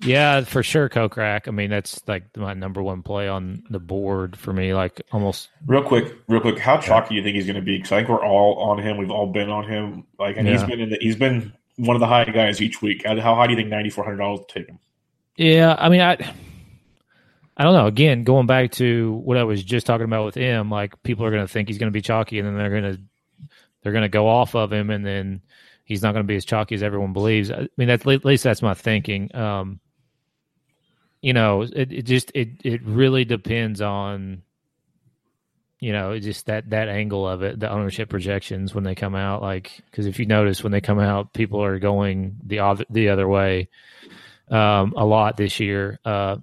[0.00, 1.46] Yeah, for sure, Kokrak.
[1.46, 4.74] I mean, that's like my number one play on the board for me.
[4.74, 5.48] Like almost.
[5.66, 6.58] Real quick, real quick.
[6.58, 7.76] How chalky do you think he's going to be?
[7.76, 8.96] Because I think we're all on him.
[8.96, 10.04] We've all been on him.
[10.18, 10.66] Like, and he's Yeah.
[10.66, 13.04] been in the, he's been one of the high guys each week.
[13.06, 14.78] How how high do you think ninety four hundred dollars will take him?
[15.36, 16.12] Yeah, I mean, I,
[17.56, 17.86] I don't know.
[17.86, 21.30] Again, going back to what I was just talking about with him, like people are
[21.30, 23.00] going to think he's going to be chalky, and then they're going to
[23.82, 25.42] they're going to go off of him, and then
[25.84, 27.50] he's not going to be as chalky as everyone believes.
[27.50, 29.34] I mean, at at least that's my thinking.
[29.34, 29.80] Um,
[31.20, 34.42] you know, it, it just it it really depends on
[35.78, 39.42] you know just that that angle of it, the ownership projections when they come out.
[39.42, 43.08] Like, because if you notice when they come out, people are going the other the
[43.08, 43.68] other way
[44.50, 45.98] um, a lot this year.
[46.04, 46.36] Uh,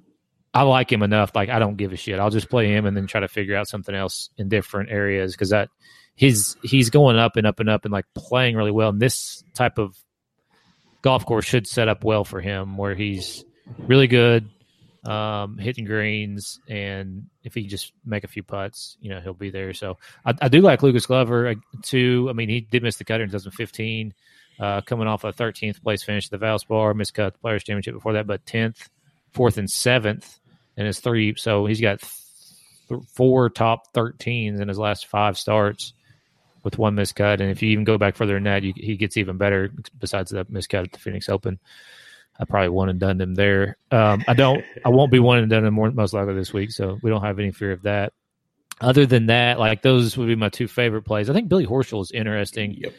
[0.53, 1.35] I like him enough.
[1.35, 2.19] Like I don't give a shit.
[2.19, 5.33] I'll just play him and then try to figure out something else in different areas
[5.33, 5.69] because that
[6.19, 8.89] his he's going up and up and up and like playing really well.
[8.89, 9.95] And this type of
[11.01, 13.45] golf course should set up well for him, where he's
[13.77, 14.49] really good
[15.05, 19.49] um, hitting greens, and if he just make a few putts, you know, he'll be
[19.49, 19.73] there.
[19.73, 22.27] So I, I do like Lucas Glover uh, too.
[22.29, 24.13] I mean, he did miss the cutter in 2015
[24.59, 28.11] uh, coming off a 13th place finish at the Valspar, miscut the Players Championship before
[28.11, 28.89] that, but 10th,
[29.31, 30.37] fourth, and seventh
[30.75, 31.33] in his three.
[31.37, 32.01] So he's got
[32.89, 35.93] th- four top 13s in his last five starts
[36.63, 37.39] with one miscut.
[37.41, 40.31] And if you even go back further than that, you, he gets even better besides
[40.31, 41.59] that miscut at the Phoenix Open.
[42.39, 43.77] I probably one and done him there.
[43.91, 44.63] Um, I don't.
[44.85, 47.21] I won't be one and done him more, most likely this week, so we don't
[47.23, 48.13] have any fear of that.
[48.79, 51.29] Other than that, like those would be my two favorite plays.
[51.29, 52.93] I think Billy Horschel is interesting Yep.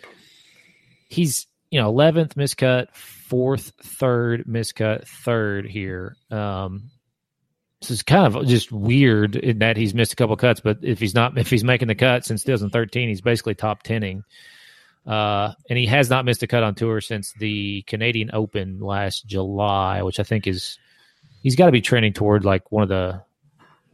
[1.08, 6.16] he's you know eleventh miscut, fourth, third miscut, third here.
[6.30, 6.90] Um,
[7.80, 10.98] this is kind of just weird in that he's missed a couple cuts, but if
[11.00, 14.22] he's not, if he's making the cut since 2013, he's basically top tenning.
[15.06, 19.26] Uh, and he has not missed a cut on tour since the Canadian Open last
[19.26, 20.78] July, which I think is
[21.42, 23.22] he's got to be trending toward like one of the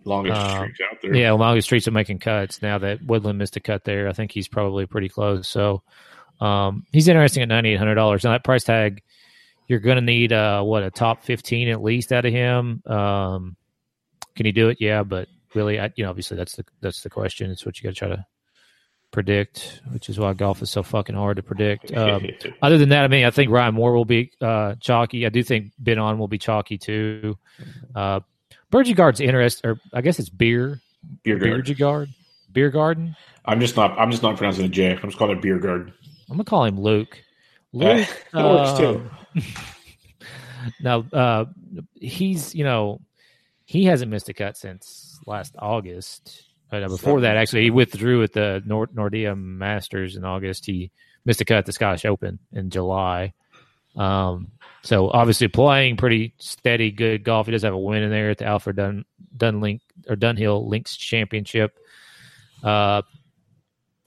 [0.04, 1.14] Longest Um, streaks out there.
[1.14, 2.60] yeah, longest streaks of making cuts.
[2.62, 5.48] Now that Woodland missed a cut there, I think he's probably pretty close.
[5.48, 5.82] So
[6.40, 8.24] um, he's interesting at ninety eight hundred dollars.
[8.24, 9.02] Now that price tag,
[9.68, 12.82] you're going to need uh, what a top fifteen at least out of him.
[12.84, 13.56] Um,
[14.36, 14.78] can he do it?
[14.80, 17.50] Yeah, but really, I, you know, obviously that's the that's the question.
[17.50, 18.26] It's what you got to try to
[19.10, 21.90] predict, which is why golf is so fucking hard to predict.
[21.96, 22.26] Um,
[22.60, 25.24] other than that, I mean, I think Ryan Moore will be uh, chalky.
[25.24, 27.38] I do think Ben An will be chalky too.
[27.94, 28.20] Uh,
[28.70, 30.80] Bjerregaard's interest, or I guess it's beer.
[31.22, 32.14] beer garden.
[32.52, 33.16] Beer garden.
[33.46, 33.98] I'm just not.
[33.98, 34.92] I'm just not pronouncing the J.
[34.92, 35.92] I'm just calling it beer garden.
[36.28, 37.18] I'm gonna call him Luke.
[37.72, 39.10] Luke that works too.
[39.34, 39.42] um,
[40.80, 41.44] now, uh,
[41.94, 43.00] he's you know
[43.66, 46.44] he hasn't missed a cut since last August.
[46.72, 50.66] Uh, before that, actually, he withdrew at the Nord- Nordea Masters in August.
[50.66, 50.90] He
[51.24, 53.34] missed a cut at the Scottish Open in July.
[53.96, 54.52] Um,
[54.82, 57.46] so obviously playing pretty steady, good golf.
[57.46, 59.04] He does have a win in there at the Alfred Dun
[59.36, 61.76] Dunlink or Dunhill Links Championship.
[62.62, 63.02] Uh,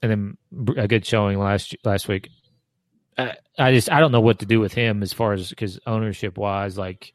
[0.02, 2.30] and then a good showing last last week.
[3.18, 5.78] I, I just I don't know what to do with him as far as because
[5.86, 7.12] ownership wise, like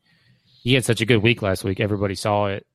[0.65, 1.79] he had such a good week last week.
[1.79, 2.65] Everybody saw it.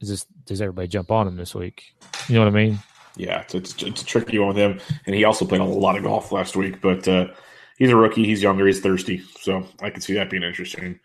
[0.00, 1.82] Is this does everybody jump on him this week?
[2.28, 2.78] You know what I mean?
[3.16, 5.96] Yeah, it's, it's it's a tricky one with him, and he also played a lot
[5.96, 6.80] of golf last week.
[6.80, 7.26] But uh,
[7.78, 8.24] he's a rookie.
[8.24, 8.64] He's younger.
[8.64, 11.00] He's thirsty, so I can see that being interesting.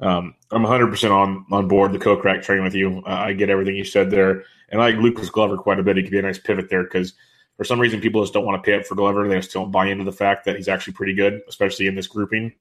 [0.00, 3.02] Um, I'm 100 percent on on board the Kokrak train with you.
[3.06, 5.96] Uh, I get everything you said there, and I like Lucas Glover quite a bit.
[5.96, 7.14] He could be a nice pivot there because
[7.56, 9.28] for some reason people just don't want to pay up for Glover.
[9.28, 12.06] They just don't buy into the fact that he's actually pretty good, especially in this
[12.06, 12.52] grouping.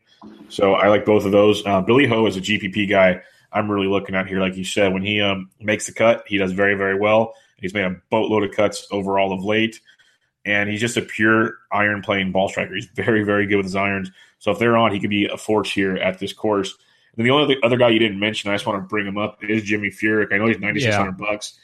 [0.50, 1.66] So I like both of those.
[1.66, 3.22] Uh, Billy Ho is a GPP guy.
[3.52, 6.38] I'm really looking at here, like you said, when he um, makes the cut, he
[6.38, 7.34] does very, very well.
[7.58, 9.80] He's made a boatload of cuts overall of late,
[10.44, 12.74] and he's just a pure iron playing ball striker.
[12.74, 14.12] He's very, very good with his irons.
[14.40, 16.76] So if they're on, he could be a force here at this course.
[17.16, 19.44] And the only other guy you didn't mention, I just want to bring him up,
[19.44, 20.34] is Jimmy Furyk.
[20.34, 21.58] I know he's 9600 bucks,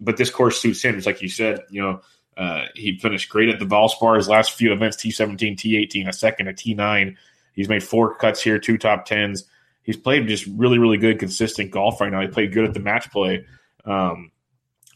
[0.00, 0.96] but this course suits him.
[0.96, 2.00] It's like you said, you know,
[2.36, 4.16] uh, he finished great at the Valspar.
[4.16, 7.16] His last few events, T17, T18, a second, a T9.
[7.52, 9.44] He's made four cuts here, two top tens.
[9.82, 12.20] He's played just really, really good, consistent golf right now.
[12.20, 13.46] He played good at the match play.
[13.84, 14.32] Um,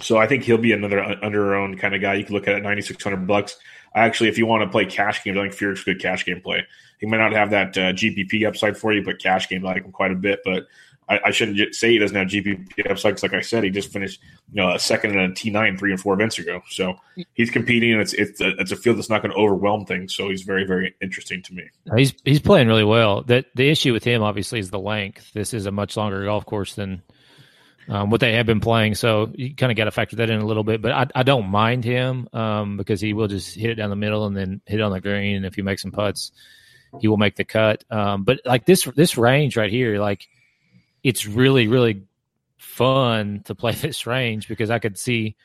[0.01, 2.15] so I think he'll be another under owned kind of guy.
[2.15, 3.57] You can look at at 9600 bucks.
[3.95, 6.67] Actually, if you want to play cash games, I think Furyk's good cash game play.
[6.99, 9.85] He might not have that uh, GPP upside for you, but cash games I like
[9.85, 10.41] him quite a bit.
[10.45, 10.67] But
[11.11, 14.21] I, I shouldn't say he doesn't have GPP upside like I said, he just finished
[14.53, 16.63] you know a second in a T9 three and four events ago.
[16.69, 16.95] So
[17.35, 20.15] he's competing, and it's it's a, it's a field that's not going to overwhelm things.
[20.15, 21.65] So he's very very interesting to me.
[21.97, 23.23] He's he's playing really well.
[23.23, 25.33] That the issue with him obviously is the length.
[25.35, 27.03] This is a much longer golf course than
[27.89, 28.95] um, what they have been playing.
[28.95, 30.81] So you kind of got to factor that in a little bit.
[30.81, 33.97] But I, I don't mind him um, because he will just hit it down the
[33.97, 35.37] middle and then hit it on the green.
[35.37, 36.31] And if he makes some putts,
[37.01, 37.85] he will make the cut.
[37.91, 40.29] Um, but like this this range right here, like
[41.03, 42.03] it's really really
[42.59, 45.37] fun to play this range because I could see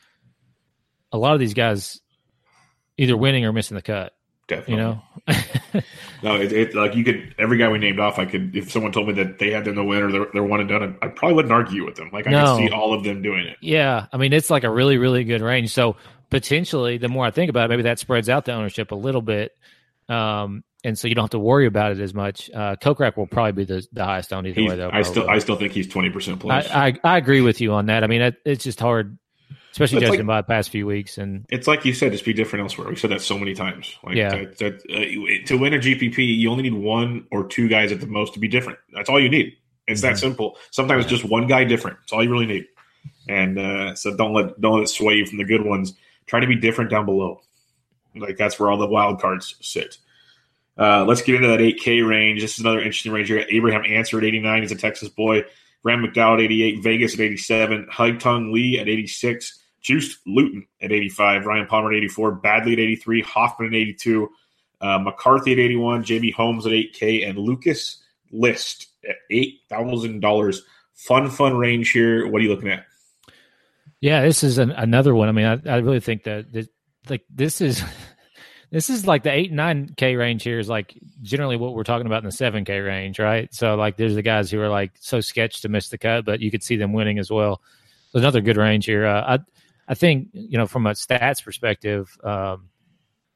[1.11, 2.01] a lot of these guys
[2.97, 4.13] either winning or missing the cut.
[4.47, 4.73] Definitely.
[4.75, 5.01] You know,
[6.23, 8.19] No, it, it like you could every guy we named off.
[8.19, 10.43] I could if someone told me that they had them to win or they're, they're
[10.43, 12.09] one and done, I probably wouldn't argue with them.
[12.13, 12.57] Like I No.
[12.57, 13.57] could see all of them doing it.
[13.61, 14.05] yeah.
[14.13, 15.71] I mean, it's like a really really good range.
[15.71, 15.95] So
[16.29, 19.21] potentially, the more I think about it, maybe that spreads out the ownership a little
[19.21, 19.57] bit.
[20.09, 22.49] Um, and so you don't have to worry about it as much.
[22.53, 24.89] Uh, Kokrak will probably be the, the highest on either He's, way, though.
[24.93, 25.27] I still.
[25.29, 26.69] I still think he's twenty percent plus.
[26.69, 28.03] I, I I agree with you on that.
[28.03, 29.17] I mean, it, it's just hard,
[29.71, 31.17] especially It's judging like- by the past few weeks.
[31.17, 32.87] And it's like you said, just be different elsewhere.
[32.87, 33.95] We said that so many times.
[34.03, 34.29] Like Yeah.
[34.29, 37.99] that, that, uh, to win a GPP, you only need one or two guys at
[37.99, 38.77] the most to be different.
[38.93, 39.53] That's all you need.
[39.87, 40.19] It's that Mhm.
[40.19, 40.57] simple.
[40.69, 41.97] Sometimes just one guy different.
[42.03, 42.65] It's all you really need.
[43.27, 45.93] And uh, so don't let don't let it sway you from the good ones.
[46.27, 47.41] Try to be different down below.
[48.15, 49.97] Like that's where all the wild cards sit.
[50.77, 52.41] Uh, let's get into that 8K range.
[52.41, 53.45] This is another interesting range here.
[53.49, 54.61] Abraham Ancer at 89.
[54.61, 55.43] He's a Texas boy.
[55.83, 56.83] Graham McDowell at 88.
[56.83, 57.87] Vegas at 87.
[57.91, 59.61] Haotong Li at 86.
[59.81, 61.45] Juiced Luiten at 85.
[61.45, 62.41] Ryan Palmer at 84.
[62.41, 63.21] Baddeley at 83.
[63.21, 64.29] Hoffman at 82.
[64.81, 66.03] Uh, McCarthy at 81.
[66.03, 67.29] JB Holmes at 8K.
[67.29, 70.59] And Lucas List at $8,000.
[70.93, 72.27] Fun, fun range here.
[72.27, 72.85] What are you looking at?
[74.05, 75.29] yeah, this is an, another one.
[75.29, 76.67] I mean, I, I really think that this,
[77.09, 77.83] like this is
[78.71, 82.07] this is like the eight nine k range here is like generally what we're talking
[82.07, 83.53] about in the seven K range, right?
[83.53, 86.39] So like there's the guys who are like so sketched to miss the cut, but
[86.39, 87.61] you could see them winning as well.
[88.11, 89.05] So another good range here.
[89.05, 89.39] Uh, I
[89.87, 92.69] I think you know from a stats perspective, um,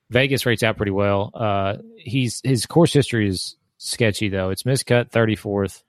[0.10, 1.32] Vegas rates out pretty well.
[1.34, 4.50] Uh, he's his course history is sketchy though.
[4.50, 5.84] It's miscut thirty fourth,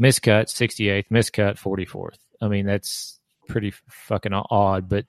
[0.00, 2.18] miscut sixty eighth, miscut forty fourth.
[2.40, 3.18] I mean that's
[3.48, 5.06] pretty fucking odd, but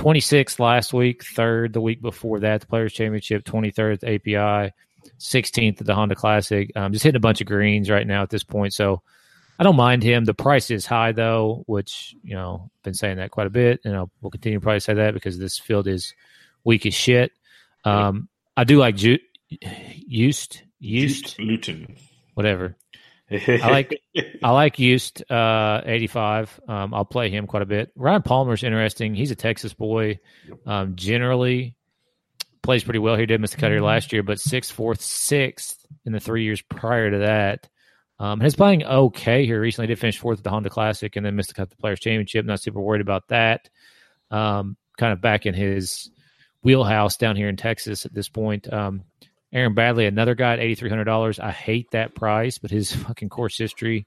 [0.00, 4.72] 26th last week, third the week before that, the Players Championship, 23rd API,
[5.18, 6.70] 16th at the Honda Classic.
[6.74, 8.72] Um, just hitting a bunch of greens right now at this point.
[8.72, 9.02] So
[9.58, 10.24] I don't mind him.
[10.24, 13.94] The price is high though, which you know been saying that quite a bit, and
[13.94, 16.14] I'll, we'll continue to probably say that because this field is
[16.64, 17.32] weak as shit.
[17.84, 19.18] Um, I do like Ju-
[19.50, 21.98] Used, Used, Luiten.
[22.34, 22.76] whatever.
[23.30, 24.02] I like
[24.42, 26.60] I like Used uh, 85.
[26.66, 27.92] Um, I'll play him quite a bit.
[27.94, 29.14] Ryan Palmer's interesting.
[29.14, 30.18] He's a Texas boy.
[30.66, 31.74] Um, generally
[32.62, 33.16] plays pretty well.
[33.16, 36.44] He did miss the cut here last year, but sixth, fourth, sixth in the three
[36.44, 37.68] years prior to that.
[38.18, 39.86] Um, and he's playing okay here recently.
[39.86, 42.44] Did finish fourth at the Honda Classic and then missed the cut the Players Championship.
[42.44, 43.70] Not super worried about that.
[44.30, 46.10] Um, kind of back in his
[46.62, 48.70] wheelhouse down here in Texas at this point.
[48.70, 49.04] Um,
[49.52, 51.40] Aaron Baddeley, another guy at eighty three hundred dollars.
[51.40, 54.06] I hate that price, but his fucking course history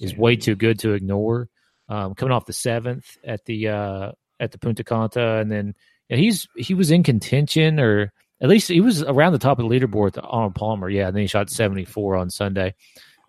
[0.00, 1.48] is way too good to ignore.
[1.88, 5.74] Um, coming off the seventh at the uh, at the Punta Cana, and then
[6.08, 9.68] yeah, he's he was in contention, or at least he was around the top of
[9.68, 10.12] the leaderboard.
[10.12, 12.74] The Arnold Palmer, yeah, and then he shot seventy four on Sunday.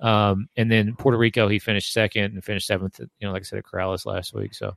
[0.02, 3.00] Um, and then Puerto Rico, he finished second and finished seventh.
[3.00, 4.54] You know, like I said, at Corales last week.
[4.54, 4.76] So,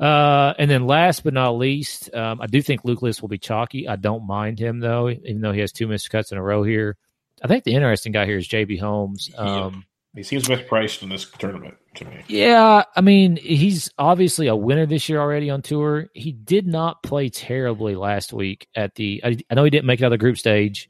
[0.00, 3.38] uh, and then last but not least, um, I do think Luke List will be
[3.38, 3.86] chalky.
[3.86, 6.62] I don't mind him though, even though he has two missed cuts in a row
[6.62, 6.96] here.
[7.42, 9.30] I think the interesting guy here is JB Holmes.
[9.36, 9.84] Um,
[10.14, 12.22] He seems mispriced in this tournament to me.
[12.28, 16.08] yeah, I mean, he's obviously a winner this year already on tour.
[16.14, 19.20] He did not play terribly last week at the.
[19.24, 20.88] I, I know he didn't make it out of the group stage,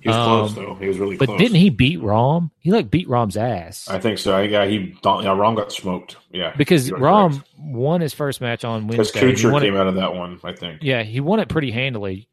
[0.00, 0.74] He was close Um, though.
[0.74, 1.38] He was really but close.
[1.38, 2.50] didn't he beat Rahm?
[2.58, 4.34] He like beat Rahm's ass I think so.
[4.36, 4.94] I, yeah, he yeah,
[5.34, 6.16] Rahm got smoked.
[6.32, 7.48] Yeah, because Rahm correct.
[7.58, 9.28] won his first match on because Wednesday.
[9.28, 10.40] He Kuchar won it- came out of that one.
[10.44, 10.82] I think.
[10.82, 12.28] yeah, he won it pretty handily.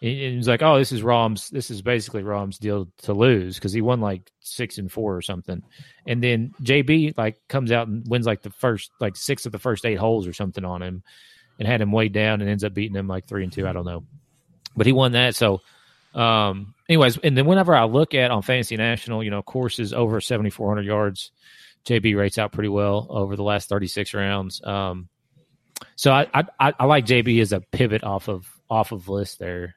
[0.00, 1.48] He was like, "Oh, this is Rahm's.
[1.48, 5.22] This is basically Rahm's deal to lose because he won like six and four or
[5.22, 5.62] something."
[6.06, 9.58] And then JB like comes out and wins like the first like six of the
[9.58, 11.02] first eight holes or something on him,
[11.58, 13.66] and had him way down and ends up beating him like three and two.
[13.66, 14.04] I don't know,
[14.76, 15.36] but he won that.
[15.36, 15.60] So,
[16.14, 20.20] um, anyways, and then whenever I look at on Fantasy National, you know, courses over
[20.20, 21.30] seventy four hundred yards,
[21.86, 24.62] JB rates out pretty well over the last thirty six rounds.
[24.62, 25.08] Um,
[25.96, 29.76] so I I I like JB as a pivot off of off of list there.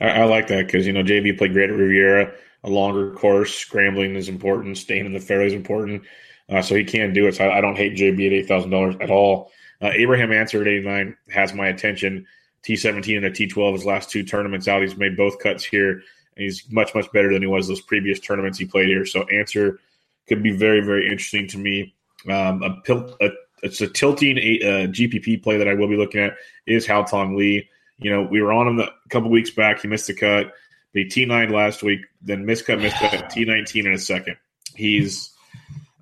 [0.00, 2.32] I, I like that because you know JB played great at Riviera.
[2.64, 4.78] A longer course, scrambling is important.
[4.78, 6.02] Staying in the fairway is important.
[6.48, 7.34] Uh, so he can do it.
[7.34, 9.50] So I, I don't hate JB at eight thousand dollars at all.
[9.82, 12.26] Uh, Abraham Ancer at eighty nine has my attention.
[12.62, 14.82] T seventeen and a T twelve his last two tournaments out.
[14.82, 16.02] He's made both cuts here, and
[16.44, 19.06] he's much much better than he was those previous tournaments he played here.
[19.06, 19.78] So Ancer
[20.26, 21.94] could be very very interesting to me.
[22.30, 23.30] Um, a, a
[23.62, 27.68] it's a tilting uh, GPP play that I will be looking at is Haotong Li.
[27.98, 29.80] You know, we were on him a couple weeks back.
[29.80, 30.52] He missed the cut.
[30.92, 34.36] The T9 last week, then miscut, miscut, T19 in a second.
[34.76, 35.32] He's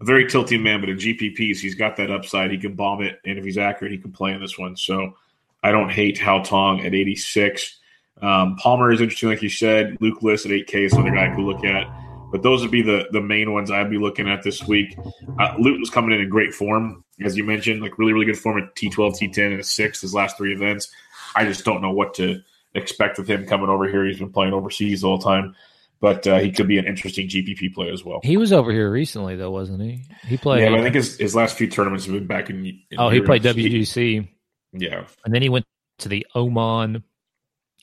[0.01, 2.51] a very tilting man, but in GPPs, he's got that upside.
[2.51, 4.77] He can bomb it, and if he's accurate, he can play in this one.
[4.77, 5.15] So
[5.63, 7.79] I don't hate Haotong at 86.
[8.21, 9.97] Um, Palmer is interesting, like you said.
[10.01, 11.87] Luke List at 8K is another guy I could look at.
[12.31, 14.97] But those would be the the main ones I'd be looking at this week.
[15.39, 18.59] Uh, Luiten's coming in in great form, as you mentioned, like really really good form
[18.59, 20.91] at T12, T10, and a six his last three events.
[21.35, 22.43] I just don't know what to
[22.75, 24.05] expect with him coming over here.
[24.05, 25.55] He's been playing overseas all the time,
[26.01, 28.21] but uh, he could be an interesting GPP play as well.
[28.23, 30.05] He was over here recently, though, wasn't he?
[30.27, 30.63] He played.
[30.63, 32.65] Yeah, I think his, his last few tournaments have been back in.
[32.67, 34.29] in oh, he played WGC,
[34.73, 35.67] Yeah, and then he went
[35.99, 37.03] to the Oman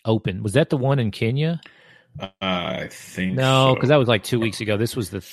[0.05, 0.43] Open.
[0.43, 1.61] Was that the one in Kenya?
[2.19, 3.75] uh, I think No, so.
[3.75, 4.77] because that was like two weeks ago.
[4.77, 5.25] This was the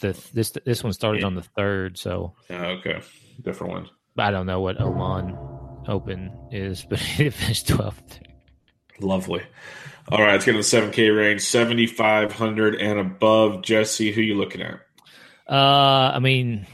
[0.00, 3.00] the this this one started on the third, so Oh, okay,
[3.42, 3.90] different one.
[4.16, 5.36] I don't know what Oman
[5.88, 8.20] Open is, but he finished twelfth.
[9.00, 9.42] Lovely.
[10.10, 13.62] All right, let's get to the seven K range, seventy five hundred and above.
[13.62, 14.80] Jesse, who you looking at?
[15.48, 16.66] Uh, I mean,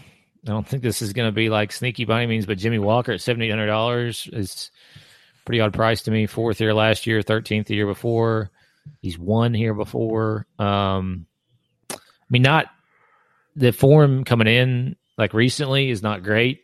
[0.45, 2.79] I don't think this is going to be like sneaky by any means, but Jimmy
[2.79, 4.71] Walker at seventy eight hundred dollars is
[5.45, 6.27] pretty odd price to me.
[6.27, 8.51] Fourth year last year, thirteenth the year before.
[9.01, 10.47] He's won here before.
[10.59, 11.27] Um,
[11.91, 11.97] I
[12.31, 12.67] mean, not
[13.55, 16.63] the form coming in like recently is not great,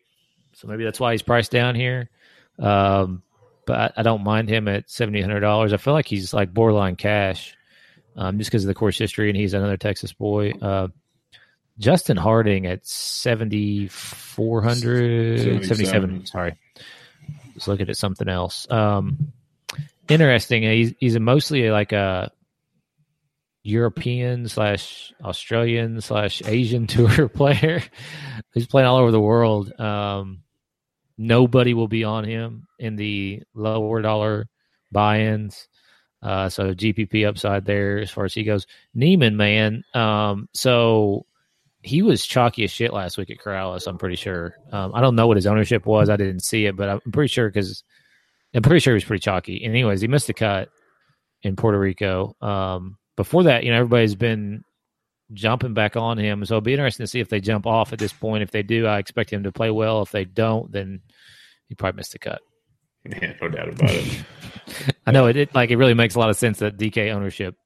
[0.55, 2.11] so maybe that's why he's priced down here.
[2.59, 3.23] Um,
[3.67, 5.73] but I, I don't mind him at seventy hundred dollars.
[5.73, 7.57] I feel like he's like borderline cash,
[8.17, 10.53] um, just because of the course history, and he's another Texas boy.
[10.53, 10.89] Uh,
[11.81, 15.67] Justin Harding at 7,400, 77.
[15.67, 16.27] 77.
[16.27, 16.55] Sorry.
[17.55, 18.71] Just looking at something else.
[18.71, 19.33] Um,
[20.07, 20.63] interesting.
[20.63, 22.31] He's, he's a mostly like a
[23.63, 27.83] European slash Australian slash Asian tour player.
[28.53, 29.73] He's playing all over the world.
[29.81, 30.43] Um,
[31.21, 34.49] nobody will be on him in the lower dollar
[34.91, 35.69] buy-ins.
[36.23, 38.67] Uh, so GPP upside there as far as he goes.
[38.95, 39.85] Niemann, man.
[39.93, 41.27] Um, so
[41.83, 43.87] he was chalky as shit last week at Corales.
[43.87, 44.55] I'm pretty sure.
[44.73, 46.09] Um, I don't know what his ownership was.
[46.09, 47.85] I didn't see it, but I'm pretty sure because
[48.55, 49.63] I'm pretty sure he was pretty chalky.
[49.63, 50.71] And anyways, he missed the cut
[51.43, 52.35] in Puerto Rico.
[52.41, 54.65] Um, before that, you know, everybody's been
[55.33, 56.45] jumping back on him.
[56.45, 58.43] So it'll be interesting to see if they jump off at this point.
[58.43, 60.03] If they do, I expect him to play well.
[60.03, 61.01] If they don't, then
[61.69, 62.41] he probably missed the cut.
[63.05, 64.25] Yeah, no doubt about it.
[65.07, 67.57] I know it, it like it really makes a lot of sense that DK ownership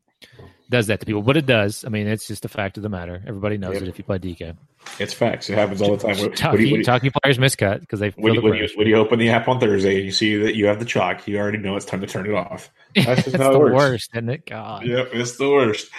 [0.70, 1.84] does that to people, but it does.
[1.84, 3.22] I mean, it's just a fact of the matter.
[3.26, 3.82] Everybody knows Yep.
[3.82, 4.56] it if you play DK.
[4.98, 5.50] It's facts.
[5.50, 6.16] It happens all the time.
[6.18, 8.48] What, what, Chalky, do you, what, you, chalky players miscut because they when, you, the
[8.48, 10.78] when, you, when you open the app on Thursday and you see that you have
[10.78, 12.70] the chalk, you already know it's time to turn it off.
[12.94, 13.74] That's just how the it works.
[13.74, 14.46] worst, isn't it?
[14.46, 14.86] God.
[14.86, 15.90] Yep, it's the worst.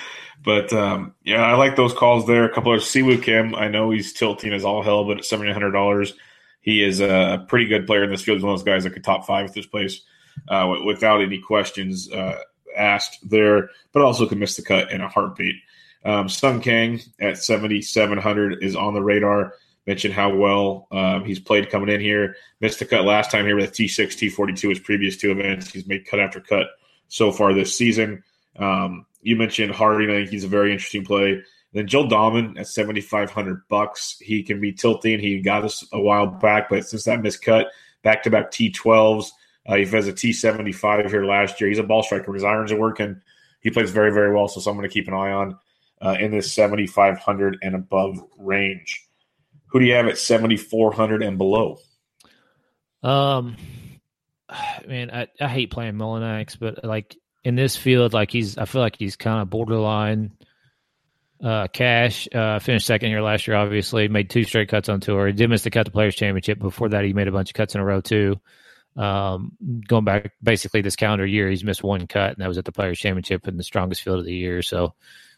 [0.43, 2.45] But um, yeah, I like those calls there.
[2.45, 3.55] A couple of Siwoo Kim.
[3.55, 6.13] I know he's tilting as all hell, but at seventy hundred dollars,
[6.61, 8.37] he is a pretty good player in this field.
[8.37, 10.01] He's one of those guys that could top five at this place
[10.47, 12.39] uh, without any questions uh,
[12.77, 15.55] asked there, but also could miss the cut in a heartbeat.
[16.03, 19.53] Um, Sung Kang at seventy seven hundred is on the radar.
[19.87, 22.35] Mentioned how well um, he's played coming in here.
[22.59, 25.31] Missed the cut last time here with T six T forty two his previous two
[25.31, 25.71] events.
[25.71, 26.67] He's made cut after cut
[27.07, 28.23] so far this season.
[28.57, 30.11] Um, you mentioned Harding.
[30.11, 31.41] I think he's a very interesting play.
[31.73, 34.17] Then Joel Dahmen at seventy five hundred bucks.
[34.21, 35.19] He can be tilting.
[35.19, 37.65] He got us a while back, but since that miscut,
[38.03, 39.33] back to back T twelves.
[39.65, 41.67] Uh, he has a T seventy five here last year.
[41.67, 42.31] He's a ball striker.
[42.31, 43.19] His irons are working.
[43.61, 44.47] He plays very very well.
[44.47, 45.57] So someone to keep an eye on
[46.01, 49.07] uh, in this seventy five hundred and above range.
[49.69, 51.79] Who do you have at seventy four hundred and below?
[53.01, 53.57] Um,
[54.87, 58.81] man, I, I hate playing Mullinax, but like in this field, like he's, I feel
[58.81, 60.31] like he's kind of borderline.
[61.43, 63.55] Uh, cash uh, finished second here last year.
[63.55, 65.27] Obviously, made two straight cuts on tour.
[65.27, 66.57] He did miss the cut the Players Championship.
[66.57, 68.39] Before that, he made a bunch of cuts in a row too.
[68.97, 69.51] Um,
[69.87, 72.71] going back basically this calendar year, he's missed one cut, and that was at the
[72.71, 74.63] Players Championship in the strongest field of the year.
[74.63, 74.95] So,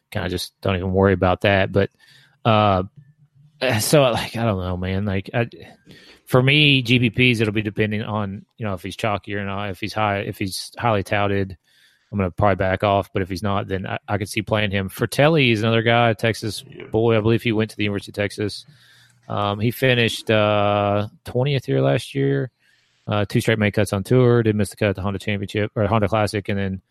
[0.10, 1.74] kind of just don't even worry about that.
[1.74, 1.90] But,
[2.46, 2.84] uh,
[3.80, 5.04] so like I don't know, man.
[5.04, 5.50] Like I,
[6.26, 9.72] for me, GPPs, it'll be depending on you know if he's chalky or not.
[9.72, 11.58] If he's high, if he's highly touted,
[12.12, 13.12] I'm going to probably back off.
[13.12, 14.90] But if he's not, then I, I could see playing him.
[14.90, 17.18] Frittelli is another guy, Texas boy.
[17.18, 18.66] I believe he went to the University of Texas.
[19.28, 22.50] Um, he finished uh, 20th here last year.
[23.06, 24.44] Uh, two straight made cuts on tour.
[24.44, 26.82] Did miss the cut at the Honda Championship or Honda Classic, and then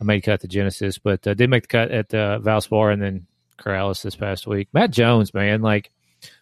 [0.00, 3.02] I made cut the Genesis, but uh, did make the cut at uh, Valspar and
[3.02, 3.26] then
[3.58, 4.68] Corales this past week.
[4.72, 5.90] Matt Jones, man, like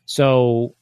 [0.05, 0.75] so.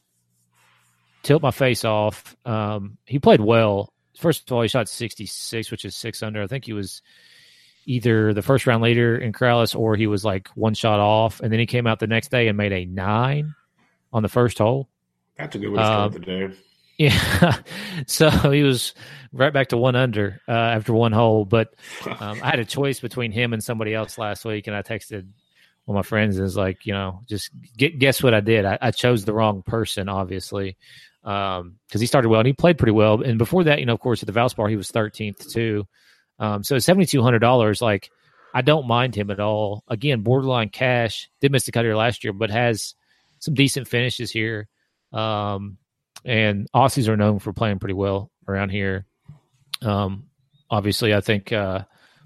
[1.23, 2.37] Tilt my face off.
[2.45, 3.93] Um, he played well.
[4.17, 6.43] First of all, he shot 66, which is six under.
[6.43, 7.03] I think he was
[7.87, 11.41] either the first round leader in Corales or he was like one shot off.
[11.41, 13.55] And then he came out the next day and made a nine
[14.13, 14.89] on the first hole.
[15.39, 16.51] That's a good way to start Um, the day.
[16.99, 17.57] Yeah.
[18.07, 18.95] so he was
[19.31, 21.45] right back to one under uh, after one hole.
[21.45, 21.75] But
[22.07, 25.27] um, I had a choice between him and somebody else last week, and I texted
[25.85, 28.65] one of my friends and was like, you know, just get, guess what I did?
[28.65, 30.79] I, I chose the wrong person, obviously,
[31.27, 33.21] because he started well and he played pretty well.
[33.21, 35.85] And before that, you know, of course, at the Valspar, he was 13th too.
[36.39, 38.11] Um, so $7,200, like,
[38.55, 39.83] I don't mind him at all.
[39.89, 41.29] Again, borderline cash.
[41.41, 42.95] Did miss the cut here last year, but has
[43.41, 44.69] some decent finishes here.
[45.13, 45.79] Um,
[46.25, 49.05] and Aussies are known for playing pretty well around here.
[49.83, 50.27] Um,
[50.71, 51.81] obviously, I think uh,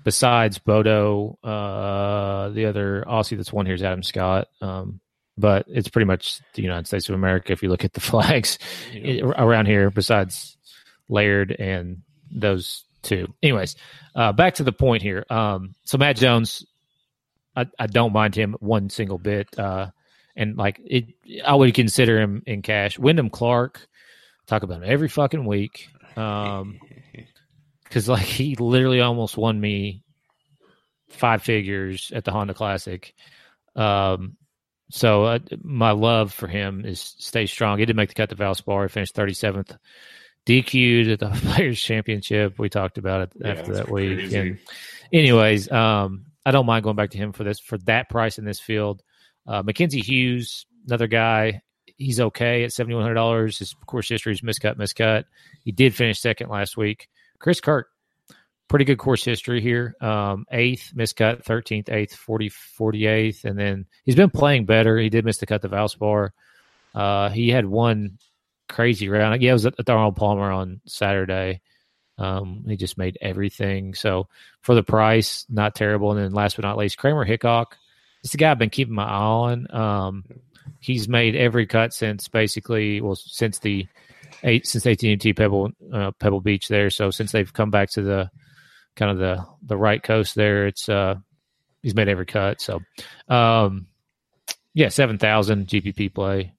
[0.05, 4.49] besides Bodo, uh, the other Aussie that's won here is Adam Scott.
[4.61, 5.01] Um,
[5.39, 8.59] but it's pretty much the United States of America if you look at the flags
[8.93, 9.25] Yeah.
[9.37, 10.57] around here, besides
[11.09, 11.99] Laird and
[12.31, 13.33] those two.
[13.43, 13.77] Anyways,
[14.15, 15.25] uh, back to the point here.
[15.31, 16.65] Um, so Matt Jones,
[17.57, 19.49] I, I don't mind him one single bit.
[19.59, 19.91] Uh,
[20.37, 21.07] and like it,
[21.45, 22.99] I would consider him in cash.
[22.99, 23.87] Wyndham Clark,
[24.47, 25.89] talk about him every fucking week.
[26.17, 26.79] Um,
[27.85, 30.05] because like he literally almost won me
[31.09, 33.13] five figures at the Honda Classic.
[33.75, 34.37] Um,
[34.91, 37.79] so uh, my love for him is stay strong.
[37.79, 38.83] He did make the cut to Valspar.
[38.85, 39.77] He finished 37th,
[40.47, 42.59] DQ'd at the Players Championship.
[42.59, 44.19] We talked about it Yeah, after that week.
[44.19, 44.37] crazy.
[44.39, 44.59] And
[45.13, 48.45] anyways, um, I don't mind going back to him for this for that price in
[48.45, 49.03] this field.
[49.47, 51.63] Uh, Mackenzie Hughes, another guy.
[51.97, 53.59] He's okay at seventy one hundred dollars.
[53.59, 55.25] His course history is miscut, miscut.
[55.65, 57.09] He did finish second last week.
[57.39, 57.89] Chris Kirk,
[58.71, 59.97] pretty good course history here.
[60.01, 63.45] Um, eighth, miscut, 13th, 8th, 40, 48th.
[63.45, 64.97] And then he's been playing better.
[64.97, 66.31] He did miss the cut to Valspar.
[66.95, 68.19] Uh, he had one
[68.69, 69.43] crazy round.
[69.43, 71.61] Yeah, it was at the Arnold Palmer on Saturday.
[72.17, 73.95] Um, he just made everything.
[73.95, 74.29] So
[74.61, 76.13] for the price, not terrible.
[76.13, 77.77] And then last but not least, Kramer Hickok.
[78.23, 79.75] Is the guy I've been keeping my eye on.
[79.75, 80.25] Um,
[80.79, 83.89] he's made every cut since basically, well, since the
[84.45, 86.91] eight since AT&T Pebble uh, Pebble Beach there.
[86.91, 88.31] So since they've come back to the
[89.01, 91.17] kind of the the right coast there, it's uh
[91.83, 92.61] he's made every cut.
[92.61, 92.81] So
[93.29, 93.87] um
[94.75, 96.53] yeah, seven thousand GPP play.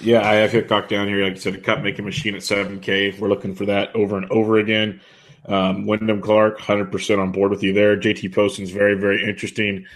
[0.00, 1.24] Yeah, I have Hickok down here.
[1.24, 3.18] Like I said, a cut making machine at 7K.
[3.18, 5.00] We're looking for that over and over again.
[5.46, 7.96] Um, Wyndham Clark, 100% on board with you there.
[7.96, 9.86] JT Poston's very, very interesting.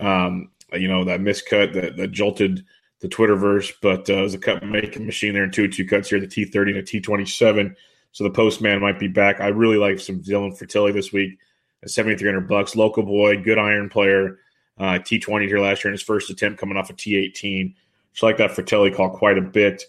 [0.00, 2.64] Um, you know, that miscut that, that jolted
[3.00, 6.08] the Twitterverse, but uh, it was a cut making machine there in two two cuts
[6.08, 7.76] here, the T30 and a T27.
[8.12, 9.40] So the postman might be back.
[9.40, 11.38] I really like some Dylan Frittelli this week
[11.82, 12.76] at 7,300 bucks.
[12.76, 14.38] Local boy, good iron player.
[14.78, 17.74] Uh, T20 here last year in his first attempt coming off a T18.
[18.12, 19.84] So I like that Frittelli call quite a bit.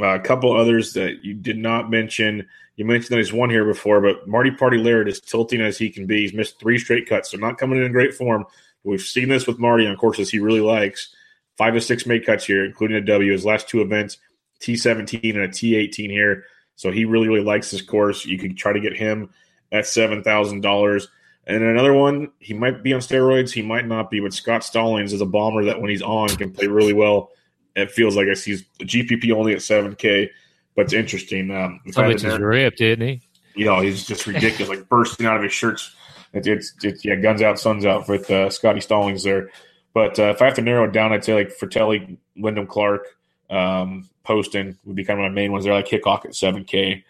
[0.00, 2.46] Uh, a couple others that you did not mention.
[2.76, 5.90] You mentioned that he's won here before, but Marty Party Laird is tilting as he
[5.90, 6.22] can be.
[6.22, 8.46] He's missed three straight cuts, so not coming in great form.
[8.84, 11.14] We've seen this with Marty on courses he really likes.
[11.58, 13.32] Five to six made cuts here, including a W.
[13.32, 14.16] His last two events,
[14.60, 16.44] T17 and a T18 here.
[16.80, 18.24] So he really, really likes this course.
[18.24, 19.28] You could try to get him
[19.70, 21.08] at seven thousand dollars.
[21.46, 25.12] And another one, he might be on steroids, he might not be, but Scott Stallings
[25.12, 27.32] is a bomber that when he's on can play really well.
[27.76, 30.30] It feels like I see he's GPP only at seven K,
[30.74, 31.50] but it's interesting.
[31.50, 33.20] Um, if I Some had bitch to is ripped, isn't he?
[33.54, 35.94] you know, he's just ridiculous, like bursting out of his shirts.
[36.32, 39.50] It's, it's, it's yeah, guns out, suns out with uh, Scotty Stallings there.
[39.92, 43.06] But uh, if I have to narrow it down, I'd say like Frittelli, Wyndham Clark,
[43.50, 45.64] um, Poston would be kind of my main ones.
[45.64, 47.02] They're like Hickok at 7K,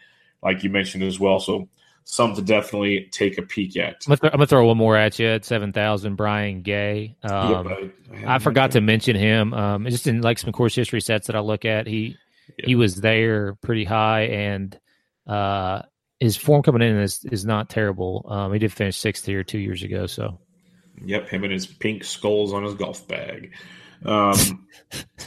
[0.43, 1.39] like you mentioned as well.
[1.41, 1.69] So
[2.05, 4.05] some to definitely take a peek at.
[4.07, 6.17] I'm gonna, th- I'm gonna throw one more at you at seven thousand.
[6.17, 7.15] Brian Gay.
[7.23, 7.79] Um, Yep,
[8.23, 9.55] I- I I forgot to mention him.
[9.55, 12.17] Um, just in like some course history sets that I look at, he
[12.65, 14.77] he was there pretty high, and
[15.27, 15.83] uh,
[16.19, 18.27] his form coming in is is not terrible.
[18.29, 20.39] Um, he did finish sixth here two years ago, so.
[21.05, 23.53] Yep, him and his pink skulls on his golf bag.
[24.05, 24.67] Um,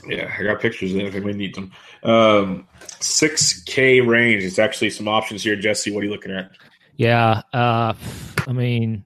[0.07, 1.71] yeah, I got pictures of if anybody needs them.
[2.03, 4.43] Um, 6K range.
[4.43, 5.55] It's actually some options here.
[5.55, 6.51] Jesse, what are you looking at?
[6.95, 7.41] yeah.
[7.51, 7.93] Uh,
[8.47, 9.03] I mean,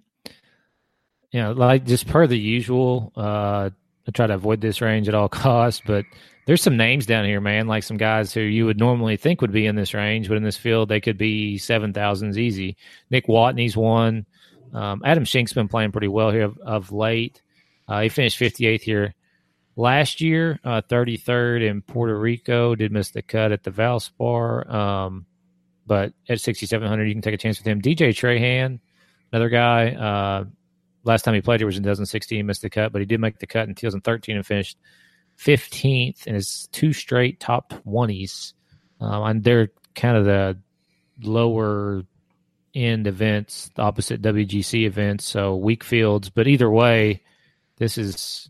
[1.32, 3.70] you know, like just per the usual, uh,
[4.08, 6.06] I try to avoid this range at all costs, but
[6.46, 9.52] there's some names down here, man, like some guys who you would normally think would
[9.52, 12.78] be in this range, but in this field they could be seven thousands easy.
[13.10, 14.26] Nick Watney's one.
[14.74, 17.42] Um, Adam Schenk's been playing pretty well here of, of late.
[17.88, 19.14] Uh, he finished 58th here
[19.78, 22.76] last year, uh, 33rd in Puerto Rico.
[22.76, 25.26] Did miss the cut at the Valspar, um,
[25.86, 27.82] but at 6,700 you can take a chance with him.
[27.82, 28.80] DJ Trahan,
[29.32, 29.92] another guy.
[29.92, 30.46] Uh,
[31.04, 32.46] last time he played here was in 2016.
[32.46, 34.78] Missed the cut, but he did make the cut in 2013 and finished
[35.40, 38.54] 15th in his two straight top 20s.
[39.00, 40.58] Um, and they're kind of the
[41.22, 42.04] lower
[42.74, 46.30] end events, opposite WGC events, so weak fields.
[46.30, 47.24] But either way,
[47.78, 48.50] this is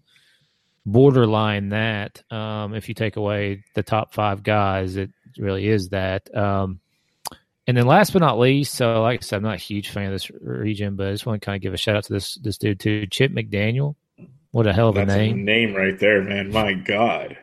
[0.88, 2.23] borderline that.
[2.31, 6.33] Um, if you take away the top five guys, it really is that.
[6.35, 6.79] Um,
[7.67, 10.05] and then last but not least, so like I said, I'm not a huge fan
[10.05, 12.13] of this region, but I just want to kind of give a shout out to
[12.13, 13.95] this this dude too, Chip McDaniel.
[14.51, 15.43] What a hell of a That's a name!
[15.43, 16.51] name right there, man.
[16.51, 17.38] My God.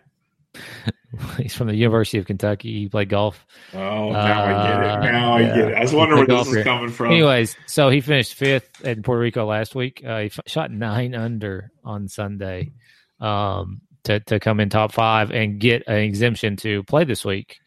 [1.37, 2.73] He's from the University of Kentucky.
[2.73, 3.47] He played golf.
[3.73, 5.13] Oh, now I get Uh, it.
[5.13, 5.55] Now I yeah.
[5.55, 5.75] get it.
[5.77, 7.13] I was wondering where this is coming from.
[7.13, 10.03] Anyways, so he finished fifth in Puerto Rico last week.
[10.05, 12.73] Uh, he f- shot nine under on Sunday
[13.21, 17.59] um, to to come in top five and get an exemption to play this week.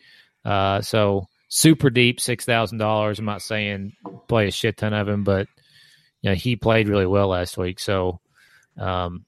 [0.45, 3.19] Uh, so super deep, six thousand dollars.
[3.19, 3.93] I'm not saying
[4.27, 5.47] play a shit ton of him, but
[6.21, 7.79] you know he played really well last week.
[7.79, 8.19] So,
[8.77, 9.25] um,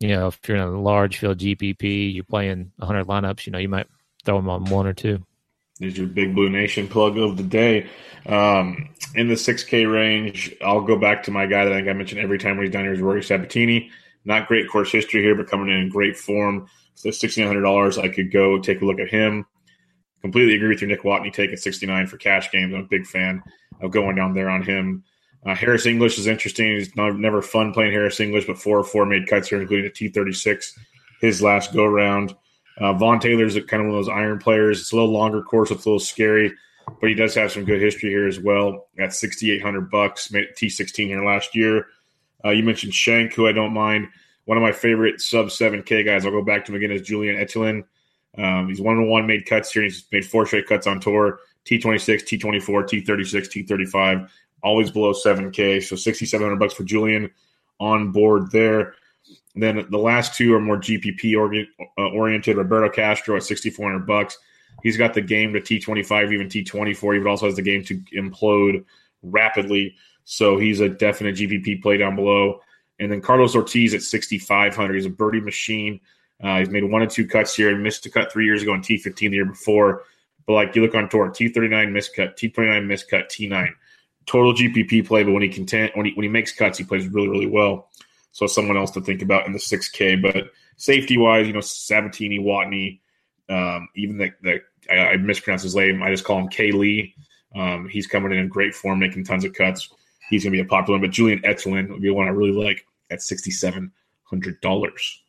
[0.00, 3.46] you know, if you're in a large field GPP, you're playing 100 lineups.
[3.46, 3.86] You know, you might
[4.24, 5.24] throw him on one or two.
[5.78, 7.86] There's your Big Blue Nation plug of the day.
[8.26, 11.92] Um, in the 6K range, I'll go back to my guy that I think I
[11.92, 13.90] mentioned every time when he's down here is Rory Sabatini.
[14.26, 16.68] Not great course history here, but coming in in great form.
[16.94, 19.46] So $1,600, I could go take a look at him.
[20.20, 22.74] Completely agree with your Nick Watney take at 69 for cash games.
[22.74, 23.42] I'm a big fan
[23.80, 25.04] of going down there on him.
[25.44, 26.72] Uh, Harris English is interesting.
[26.72, 29.86] He's not, never fun playing Harris English, but four or four made cuts here, including
[29.86, 30.72] a T36,
[31.20, 32.34] his last go round.
[32.78, 34.80] Uh, Vaughn Taylor's kind of one of those iron players.
[34.80, 36.52] It's a little longer course, it's a little scary,
[37.00, 38.88] but he does have some good history here as well.
[38.98, 41.86] At 6,800 bucks, made T16 here last year.
[42.44, 44.08] Uh, you mentioned Schenk, who I don't mind.
[44.44, 47.36] One of my favorite sub 7K guys, I'll go back to him again, is Julian
[47.36, 47.84] Etulain.
[48.38, 49.82] Um, he's one on one, made cuts here.
[49.82, 54.28] He's made four straight cuts on tour T26, T24, T36, T35,
[54.62, 55.82] always below 7K.
[55.82, 57.30] So 6,700 bucks for Julian
[57.80, 58.94] on board there.
[59.54, 61.66] And then the last two are more GPP
[61.98, 62.56] uh, oriented.
[62.56, 64.38] Roberto Castro at 6,400 bucks.
[64.82, 67.20] He's got the game to T25, even T24.
[67.20, 68.84] He also has the game to implode
[69.22, 69.96] rapidly.
[70.28, 72.60] So he's a definite GPP play down below.
[72.98, 74.94] And then Carlos Ortiz at 6,500.
[74.94, 76.00] He's a birdie machine.
[76.42, 77.70] Uh, he's made one or two cuts here.
[77.70, 80.02] He missed a cut three years ago in T15 the year before.
[80.44, 83.68] But like you look on tour, T39 miscut, T29 miscut, T9.
[84.26, 87.06] Total GPP play, but when he content when he when he makes cuts, he plays
[87.06, 87.88] really really well.
[88.32, 90.20] So someone else to think about in the 6K.
[90.20, 92.98] But safety wise, you know, Sabatini, Watney,
[93.48, 94.60] um, even the, the
[94.90, 96.02] I, I mispronounce his name.
[96.02, 97.14] I just call him K Lee.
[97.54, 99.88] Um, he's coming in in great form, making tons of cuts.
[100.30, 101.06] He's going to be a popular one.
[101.08, 103.92] But Julian Etulain would be one I really like at sixty seven
[104.24, 105.22] hundred dollars.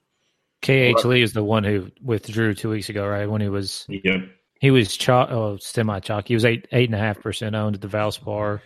[0.64, 3.30] KH Lee is the one who withdrew two weeks ago, right?
[3.30, 4.22] When he was Yep.
[4.60, 6.28] he was chalk, oh, semi chalk.
[6.28, 8.60] He was eight eight and a half percent owned at the Valspar,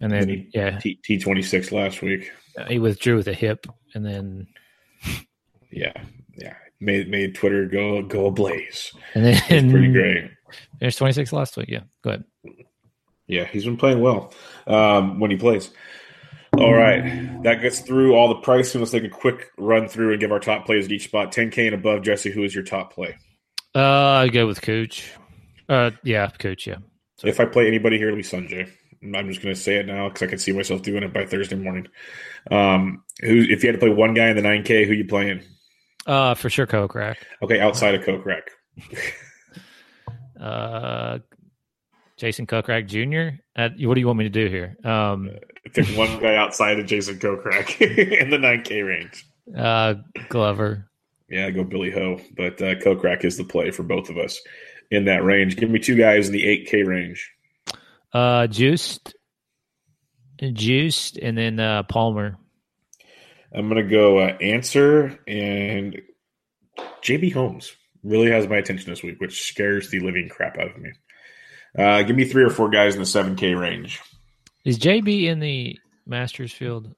[0.00, 2.30] and then He- yeah, T T twenty six last week.
[2.68, 4.46] he withdrew with a hip, and then
[5.70, 5.92] Yeah,
[6.36, 6.54] yeah.
[6.80, 8.90] Made made Twitter go go ablaze.
[9.14, 10.30] and then It's pretty great.
[10.80, 11.68] There's twenty six last week.
[11.68, 12.24] Yeah, go ahead.
[13.30, 14.32] Yeah, he's been playing well
[14.66, 15.70] um, when he plays.
[16.58, 18.80] All right, that gets through all the pricing.
[18.80, 21.32] Let's take a quick run through and give our top plays at each spot.
[21.32, 22.32] 10K and above, Jesse.
[22.32, 23.16] Who is your top play?
[23.74, 23.80] Uh,
[24.24, 25.12] I go with Cooch.
[25.68, 26.66] Uh, yeah, Cooch.
[26.66, 26.78] Yeah,
[27.22, 28.68] If I play anybody here, it'll be Sungjae.
[29.14, 31.24] I'm just going to say it now because I can see myself doing it by
[31.24, 31.86] Thursday morning.
[32.50, 35.42] Um, who, if you had to play one guy in the 9K, who you playing?
[36.06, 37.16] uh, for sure, Kokrak.
[37.42, 38.42] Okay, outside of Kokrak.
[40.38, 41.18] Uh,
[42.20, 43.40] Jason Kokrak Jr.
[43.56, 44.76] Uh, what do you want me to do here?
[44.84, 45.30] Um,
[45.72, 47.80] Pick one guy outside of Jason Kokrak
[48.20, 49.24] in the 9K range.
[49.56, 49.94] uh,
[50.28, 50.86] Glover.
[51.30, 54.38] Yeah, I go Billy Ho, but uh, Kokrak is the play for both of us
[54.90, 55.56] in that range.
[55.56, 57.30] Give me two guys in the 8K range.
[58.12, 59.14] Uh, Juiced,
[60.42, 62.36] Juiced, and then uh, Palmer.
[63.54, 66.02] I'm going to go uh, Ancer and
[67.02, 67.72] JB Holmes.
[68.02, 70.90] Really has my attention this week, which scares the living crap out of me.
[71.78, 74.00] Uh, give me three or four guys in the 7K range.
[74.64, 76.94] Is JB in the Masters field?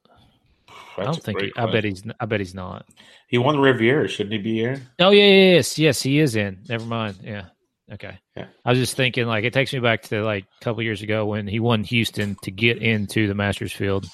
[0.97, 1.41] I don't think.
[1.41, 2.03] He, I bet he's.
[2.20, 2.87] I bet he's not.
[3.29, 4.09] He won the Riviera.
[4.09, 4.83] Shouldn't he be here?
[4.99, 6.59] Oh yeah, yeah, yes, yes, he is in.
[6.68, 7.18] Never mind.
[7.23, 7.47] Yeah.
[7.93, 8.18] Okay.
[8.37, 8.47] Yeah.
[8.64, 11.27] I was just thinking, like, it takes me back to like a couple years ago
[11.27, 14.07] when he won Houston to get into the Masters field.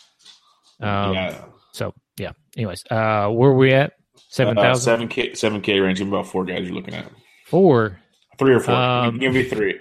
[0.80, 1.44] Um, yeah.
[1.72, 2.32] So yeah.
[2.56, 3.92] Anyways, uh, where are we at?
[4.30, 5.98] Seven Uh, 7K, 7K range.
[5.98, 7.10] Give about four guys you're looking at.
[7.46, 7.98] four.
[8.38, 8.74] Three or four.
[8.74, 9.78] Um, give me three.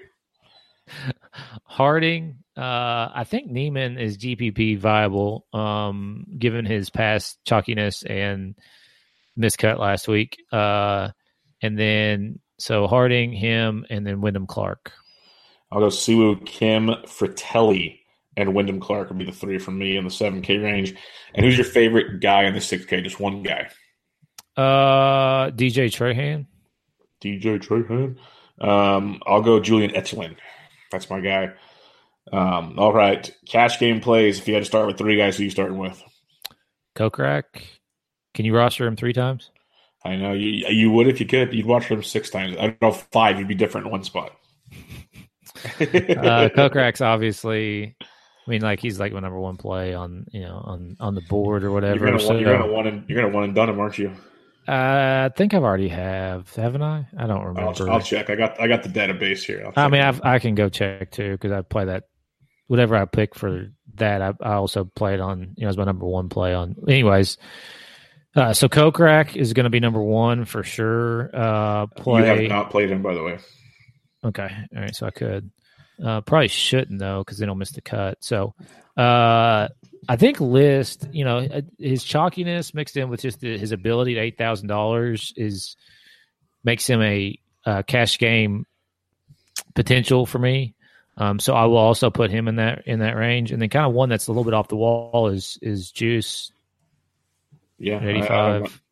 [1.63, 2.37] Harding.
[2.55, 8.55] Uh, I think Niemann is GPP viable, um, given his past chalkiness and
[9.37, 10.37] miscut last week.
[10.51, 11.09] Uh,
[11.61, 14.91] and then so Harding, him, and then Wyndham Clark.
[15.71, 17.99] I'll go Siwoo Kim, Frittelli,
[18.35, 20.95] and Wyndham Clark would be the three from me in the 7K range.
[21.33, 23.03] And who's your favorite guy in the 6K?
[23.03, 23.69] Just one guy.
[24.55, 26.45] Uh, DJ Trahan.
[27.21, 28.17] DJ Trahan.
[28.59, 30.35] Um, I'll go Julian Etulain.
[30.91, 31.53] That's my guy.
[32.31, 33.29] Um, all right.
[33.47, 34.39] Cash game plays.
[34.39, 36.01] If you had to start with three guys, who you starting with?
[36.95, 37.43] Kokrak.
[38.33, 39.49] Can you roster him three times?
[40.05, 41.53] I know you you would if you could.
[41.53, 42.55] You'd watch them six times.
[42.57, 43.39] I don't know, five.
[43.39, 44.31] You'd be different in one spot.
[45.79, 47.95] Uh, Kokrak's obviously.
[48.01, 51.21] I mean, like he's like my number one play on you know on on the
[51.21, 52.05] board or You're whatever.
[52.05, 54.11] gonna, so- you're gonna one and you're gonna one and done him, aren't you?
[54.67, 57.07] I think I've already have, haven't I?
[57.17, 57.89] I don't I'll, remember.
[57.89, 58.29] I'll check.
[58.29, 59.63] I got I got the database here.
[59.65, 62.03] I'll I mean, I've, I can go check too because I play that.
[62.67, 65.53] Whatever I pick for that, I, I also played on.
[65.55, 66.75] You know, it's my number one play on.
[66.85, 67.37] Anyways,
[68.35, 71.33] uh, so Kokrak is going to be number one for sure.
[71.33, 72.25] Uh, you play.
[72.25, 73.39] have not played him, by the way.
[74.25, 74.49] Okay.
[74.75, 74.95] All right.
[74.95, 75.49] So I could.
[76.03, 78.23] Uh, probably shouldn't though, because then I'll miss the cut.
[78.23, 78.53] So,
[78.95, 79.67] uh,
[80.09, 84.17] I think list, you know, uh, his chalkiness mixed in with just the, his ability
[84.17, 85.75] at eight thousand dollars is
[86.63, 88.65] makes him a uh, cash game
[89.75, 90.75] potential for me.
[91.17, 93.85] Um, so I will also put him in that in that range, and then kind
[93.85, 96.51] of one that's a little bit off the wall is is Juice
[97.79, 98.21] Yeah, I- I eighty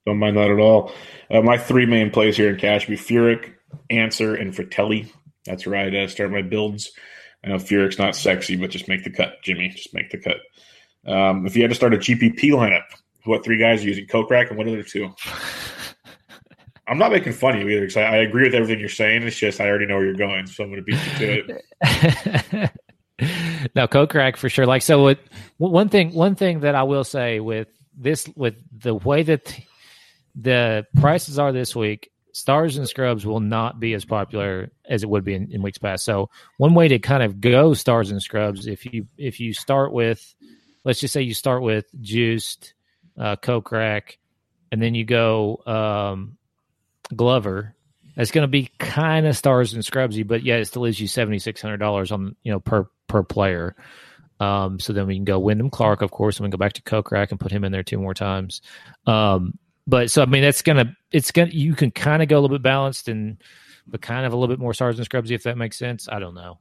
[0.05, 0.91] don't, mind that at all.
[1.31, 3.53] Uh, my three main plays here in cash be Furyk,
[3.89, 5.11] Ancer, and Frittelli.
[5.45, 6.91] That's where I'd uh, start my builds.
[7.43, 9.69] I know Furyk's not sexy, but just make the cut, Jimmy.
[9.69, 10.37] Just make the cut.
[11.05, 12.83] Um, if you had to start a GPP lineup,
[13.25, 14.07] what three guys are you using?
[14.07, 15.13] Kokrak and what other two?
[16.87, 19.23] I'm not making fun of you either because I, I agree with everything you're saying.
[19.23, 22.71] It's just I already know where you're going, so I'm going to beat you to
[23.19, 23.71] it.
[23.75, 24.67] no, Kokrak for sure.
[24.67, 25.19] Like so, what
[25.57, 29.59] one thing one thing that I will say with this with the way that
[30.35, 35.09] the prices are this week, stars and scrubs will not be as popular as it
[35.09, 36.05] would be in, in weeks past.
[36.05, 39.91] So one way to kind of go stars and scrubs if you if you start
[39.91, 40.35] with
[40.85, 42.73] let's just say you start with juiced
[43.19, 44.17] uh Kokrak
[44.71, 46.37] and then you go um
[47.13, 47.75] Glover
[48.17, 51.07] it's going to be kind of stars and scrubsy, but yeah, it still is you
[51.07, 53.75] seventy six hundred dollars on you know per per player.
[54.39, 56.73] Um, so then we can go Wyndham Clark, of course, and we can go back
[56.73, 58.61] to Kokrak and put him in there two more times.
[59.05, 59.57] Um,
[59.87, 62.55] but so I mean, that's gonna it's gonna you can kind of go a little
[62.55, 63.41] bit balanced and
[63.87, 66.07] but kind of a little bit more stars and scrubsy if that makes sense.
[66.09, 66.59] I don't know,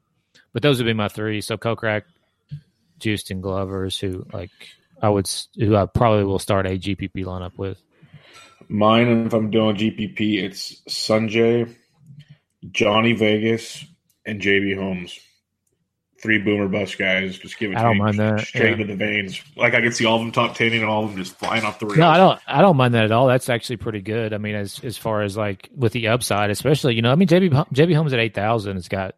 [0.53, 1.41] but those would be my three.
[1.41, 2.14] So Kokrak, Juiced,
[3.03, 4.51] and Glovers, who like
[5.01, 7.83] I would who I probably will start a GPP lineup with.
[8.69, 11.75] Mine, if I'm doing GPP, it's Sungjae,
[12.71, 13.85] Johnny Vegas,
[14.25, 15.19] and JB Holmes.
[16.23, 17.37] Three boomer bust guys.
[17.37, 18.73] Just give it to I don't mind that, straight yeah.
[18.73, 19.43] into the veins.
[19.57, 21.65] Like I can see all of them top ten and all of them just flying
[21.65, 21.99] off the rails.
[21.99, 22.41] No, I don't.
[22.47, 23.27] I don't mind that at all.
[23.27, 24.33] That's actually pretty good.
[24.33, 27.29] I mean, as as far as like with the upside, especially you know, I mean,
[27.29, 29.17] JB JB Holmes at eight thousand has got.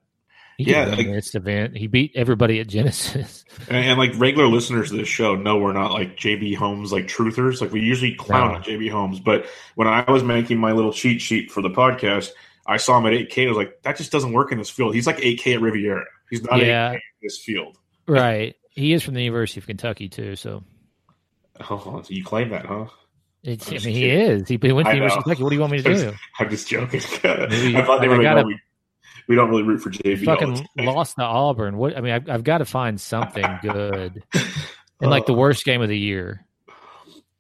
[0.59, 1.77] He Yeah, like- this event.
[1.77, 3.45] He beat everybody at Genesis.
[3.69, 7.07] And, and like regular listeners to this show know we're not like JB Holmes like
[7.09, 7.61] truthers.
[7.63, 8.59] Like we usually clown No.
[8.59, 9.47] at JB Holmes, but
[9.77, 12.31] when I was making my little cheat sheet for the podcast,
[12.67, 13.47] I saw him at 8K.
[13.47, 14.95] I was like, that just doesn't work in this field.
[14.95, 16.05] He's like 8K at Riviera.
[16.29, 16.91] He's not Yeah.
[16.91, 17.79] 8K in this field.
[18.07, 18.55] right.
[18.71, 20.37] He is from the University of Kentucky too.
[20.37, 20.63] So
[21.71, 22.87] Oh, so you claim that, huh?
[23.43, 23.69] it's.
[23.69, 24.47] I mean, he is.
[24.49, 25.43] He went to the University of Kentucky.
[25.43, 26.13] What do you want me to do?
[26.39, 27.01] I'm just joking.
[27.25, 28.47] Maybe- I thought they were like,
[29.29, 30.25] we, don't really root for JB.
[30.25, 31.77] Fucking lost to Auburn.
[31.77, 31.97] What?
[31.97, 34.23] I mean, I've, I've got to find something good.
[35.01, 36.45] And like the Uh, worst game of the year.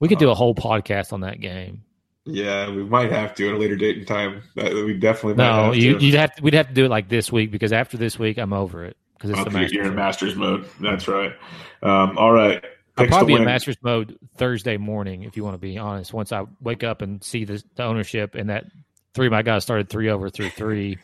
[0.01, 1.82] We could do a whole podcast on that game.
[2.26, 4.43] Yeah, we might have to at a later date and time.
[4.59, 6.05] Uh, We definitely might No, have you, to.
[6.05, 8.37] you'd have to, we'd have to do it like this week because after this week,
[8.37, 9.72] I'm over it because it's the Okay, Masters.
[9.72, 9.95] you're in.
[9.95, 10.66] Masters mode.
[10.80, 11.32] That's right.
[11.82, 12.62] Um, all right.
[12.99, 13.45] I'll probably be in.
[13.45, 16.12] Masters mode Thursday morning, if you want to be honest.
[16.12, 18.64] Once I wake up and see the, the ownership and that
[19.14, 20.99] three of my guys started three over through three,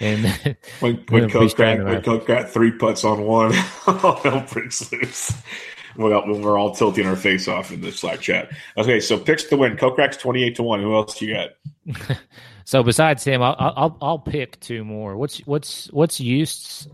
[0.00, 0.26] and
[0.80, 2.02] When, when, Coke got, when.
[2.02, 3.54] Coke got three putts on one,
[3.86, 5.32] all hell breaks loose.
[5.96, 8.50] Well, when we're all tilting our face off in the Slack chat.
[8.76, 9.76] Okay, so picks to win.
[9.76, 10.82] Kokrak's 28 to 1.
[10.82, 12.18] Who else do you got?
[12.64, 15.16] so besides him, I'll, I'll I'll pick two more.
[15.16, 16.88] What's what's what's Eustace?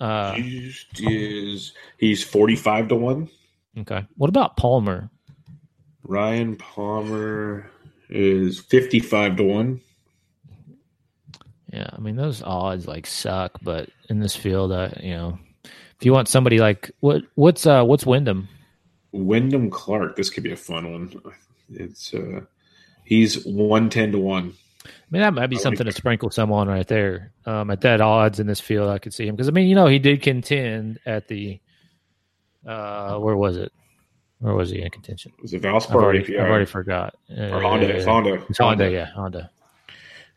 [0.00, 3.30] Uh, Used is he's 45 to 1.
[3.80, 4.06] okay.
[4.16, 5.10] What about Palmer?
[6.04, 7.70] Ryan Palmer
[8.10, 9.80] is 55 to 1.
[11.74, 16.06] Yeah, I mean those odds like suck, but in this field, uh, you know, if
[16.06, 18.48] you want somebody like what what's uh what's Wyndham?
[19.10, 20.14] Wyndham Clark.
[20.14, 21.34] This could be a fun one.
[21.68, 22.42] It's uh
[23.02, 24.52] he's 110 to 1.
[24.84, 27.32] I mean, that might be something to sprinkle someone right there.
[27.44, 29.74] Um, at that odds in this field, I could see him because I mean, you
[29.74, 31.58] know, he did contend at the
[32.64, 33.72] uh, where was it?
[34.38, 35.32] Where was he in contention?
[35.42, 36.38] Was it I've Valspar already, API?
[36.38, 37.16] I've already forgot.
[37.36, 37.96] or Honda.
[37.96, 38.44] It's Honda.
[38.48, 39.50] It's Honda, yeah, Honda.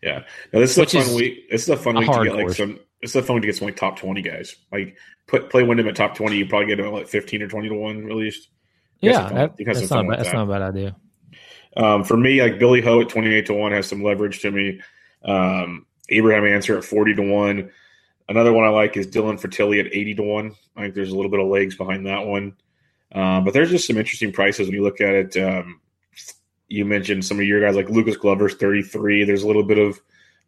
[0.02, 0.24] Yeah.
[0.54, 1.50] Now this is Which a fun is week.
[1.50, 2.58] This is a fun a week to get like course.
[2.58, 2.80] some.
[3.02, 4.56] This is a fun week to get some like top twenty guys.
[4.72, 6.38] Like put play Wyndham at top twenty.
[6.38, 8.50] You probably get him at like fifteen or twenty to one at least.
[9.00, 10.36] You Yeah, that, that's, not bad- that's that.
[10.36, 10.95] not a bad idea.
[11.76, 14.52] Um, for me, like Billy Ho at twenty eight to one has some leverage to
[14.52, 14.82] me.
[15.24, 17.72] Um, Abraham Ancer at forty to one.
[18.30, 20.56] Another one I like is Dylan Frittelli at eighty to one.
[20.76, 22.56] I think there's a little bit of legs behind that one.
[23.12, 25.38] Um, but there's just some interesting prices when you look at it.
[25.38, 25.80] Um,
[26.68, 29.24] you mentioned some of your guys like Lucas Glover's 33.
[29.24, 29.99] There's a little bit of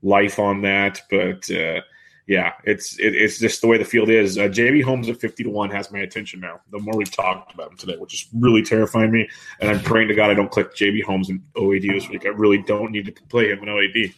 [0.01, 1.81] life on that, but uh,
[2.27, 4.37] yeah, it's it, it's just the way the field is.
[4.37, 6.59] Uh, JB Holmes at fifty to one has my attention now.
[6.71, 9.27] The more we've talked about him today, which is really terrifying me,
[9.59, 12.25] and I'm praying to God I don't click JB Holmes in OAD this week.
[12.25, 14.13] I really don't need to play him in OAD,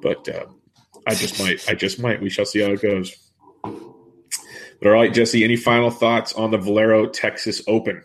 [0.00, 0.46] but uh,
[1.08, 1.68] I just might.
[1.68, 2.22] I just might.
[2.22, 3.16] We shall see how it goes.
[3.62, 5.42] But all right, Jesse.
[5.42, 8.04] Any final thoughts on the Valero Texas Open?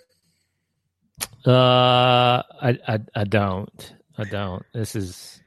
[1.46, 3.94] Uh, I, I I don't.
[4.18, 4.64] I don't.
[4.74, 5.42] This is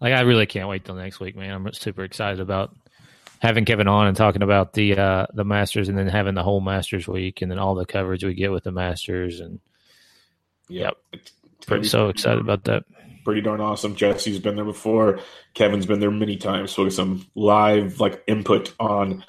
[0.00, 1.52] like I really can't wait till next week, man.
[1.52, 2.74] I'm super excited about
[3.40, 6.60] having Kevin on and talking about the uh the Masters, and then having the whole
[6.60, 9.60] Masters week, and then all the coverage we get with the Masters, and
[10.68, 10.94] Yep.
[11.68, 12.84] I'm so excited about that.
[13.24, 13.94] pretty darn awesome.
[13.94, 15.20] Jesse's been there before.
[15.54, 16.70] Kevin's been there many times.
[16.70, 19.24] So some live like input on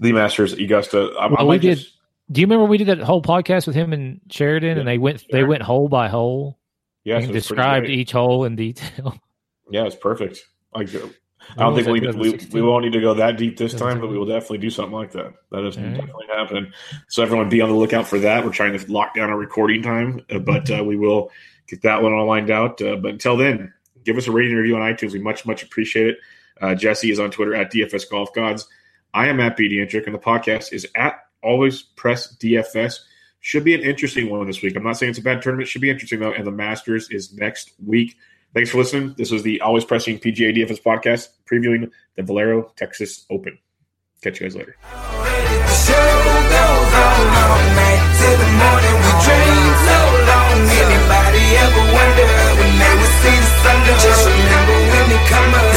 [0.00, 1.14] the Masters at Augusta.
[1.18, 1.94] I, I we might did- just-
[2.30, 5.24] Do you remember we did that whole podcast with him and Sheridan, and they went
[5.30, 6.58] they went hole by hole
[7.04, 9.18] Yeah, and described each hole in detail.
[9.70, 10.38] Yeah, it's perfect.
[10.74, 10.90] Like,
[11.56, 14.08] I don't think we, we we won't need to go that deep this time, but
[14.08, 15.32] we will definitely do something like that.
[15.50, 15.94] That is right.
[15.94, 16.72] definitely happening.
[17.08, 18.44] So everyone be on the lookout for that.
[18.44, 21.30] We're trying to lock down our recording time, uh, but uh, we will
[21.68, 22.82] get that one all lined out.
[22.82, 23.72] Uh, but until then,
[24.04, 25.12] give us a rating review on iTunes.
[25.12, 26.18] We much much appreciate it.
[26.60, 28.68] Uh, Jesse is on Twitter at DFS Golf Gods.
[29.14, 33.00] I am at BDintric, and the podcast is at always press DFS.
[33.40, 34.76] Should be an interesting one this week.
[34.76, 35.68] I'm not saying it's a bad tournament.
[35.68, 36.32] Should be interesting though.
[36.32, 38.16] And the Masters is next week.
[38.54, 39.14] Thanks for listening.
[39.16, 43.58] This was the Always Pressing PGA DFS podcast previewing the Valero Texas Open.
[44.22, 44.76] Catch you guys later.
[54.00, 55.71] Just remember when come up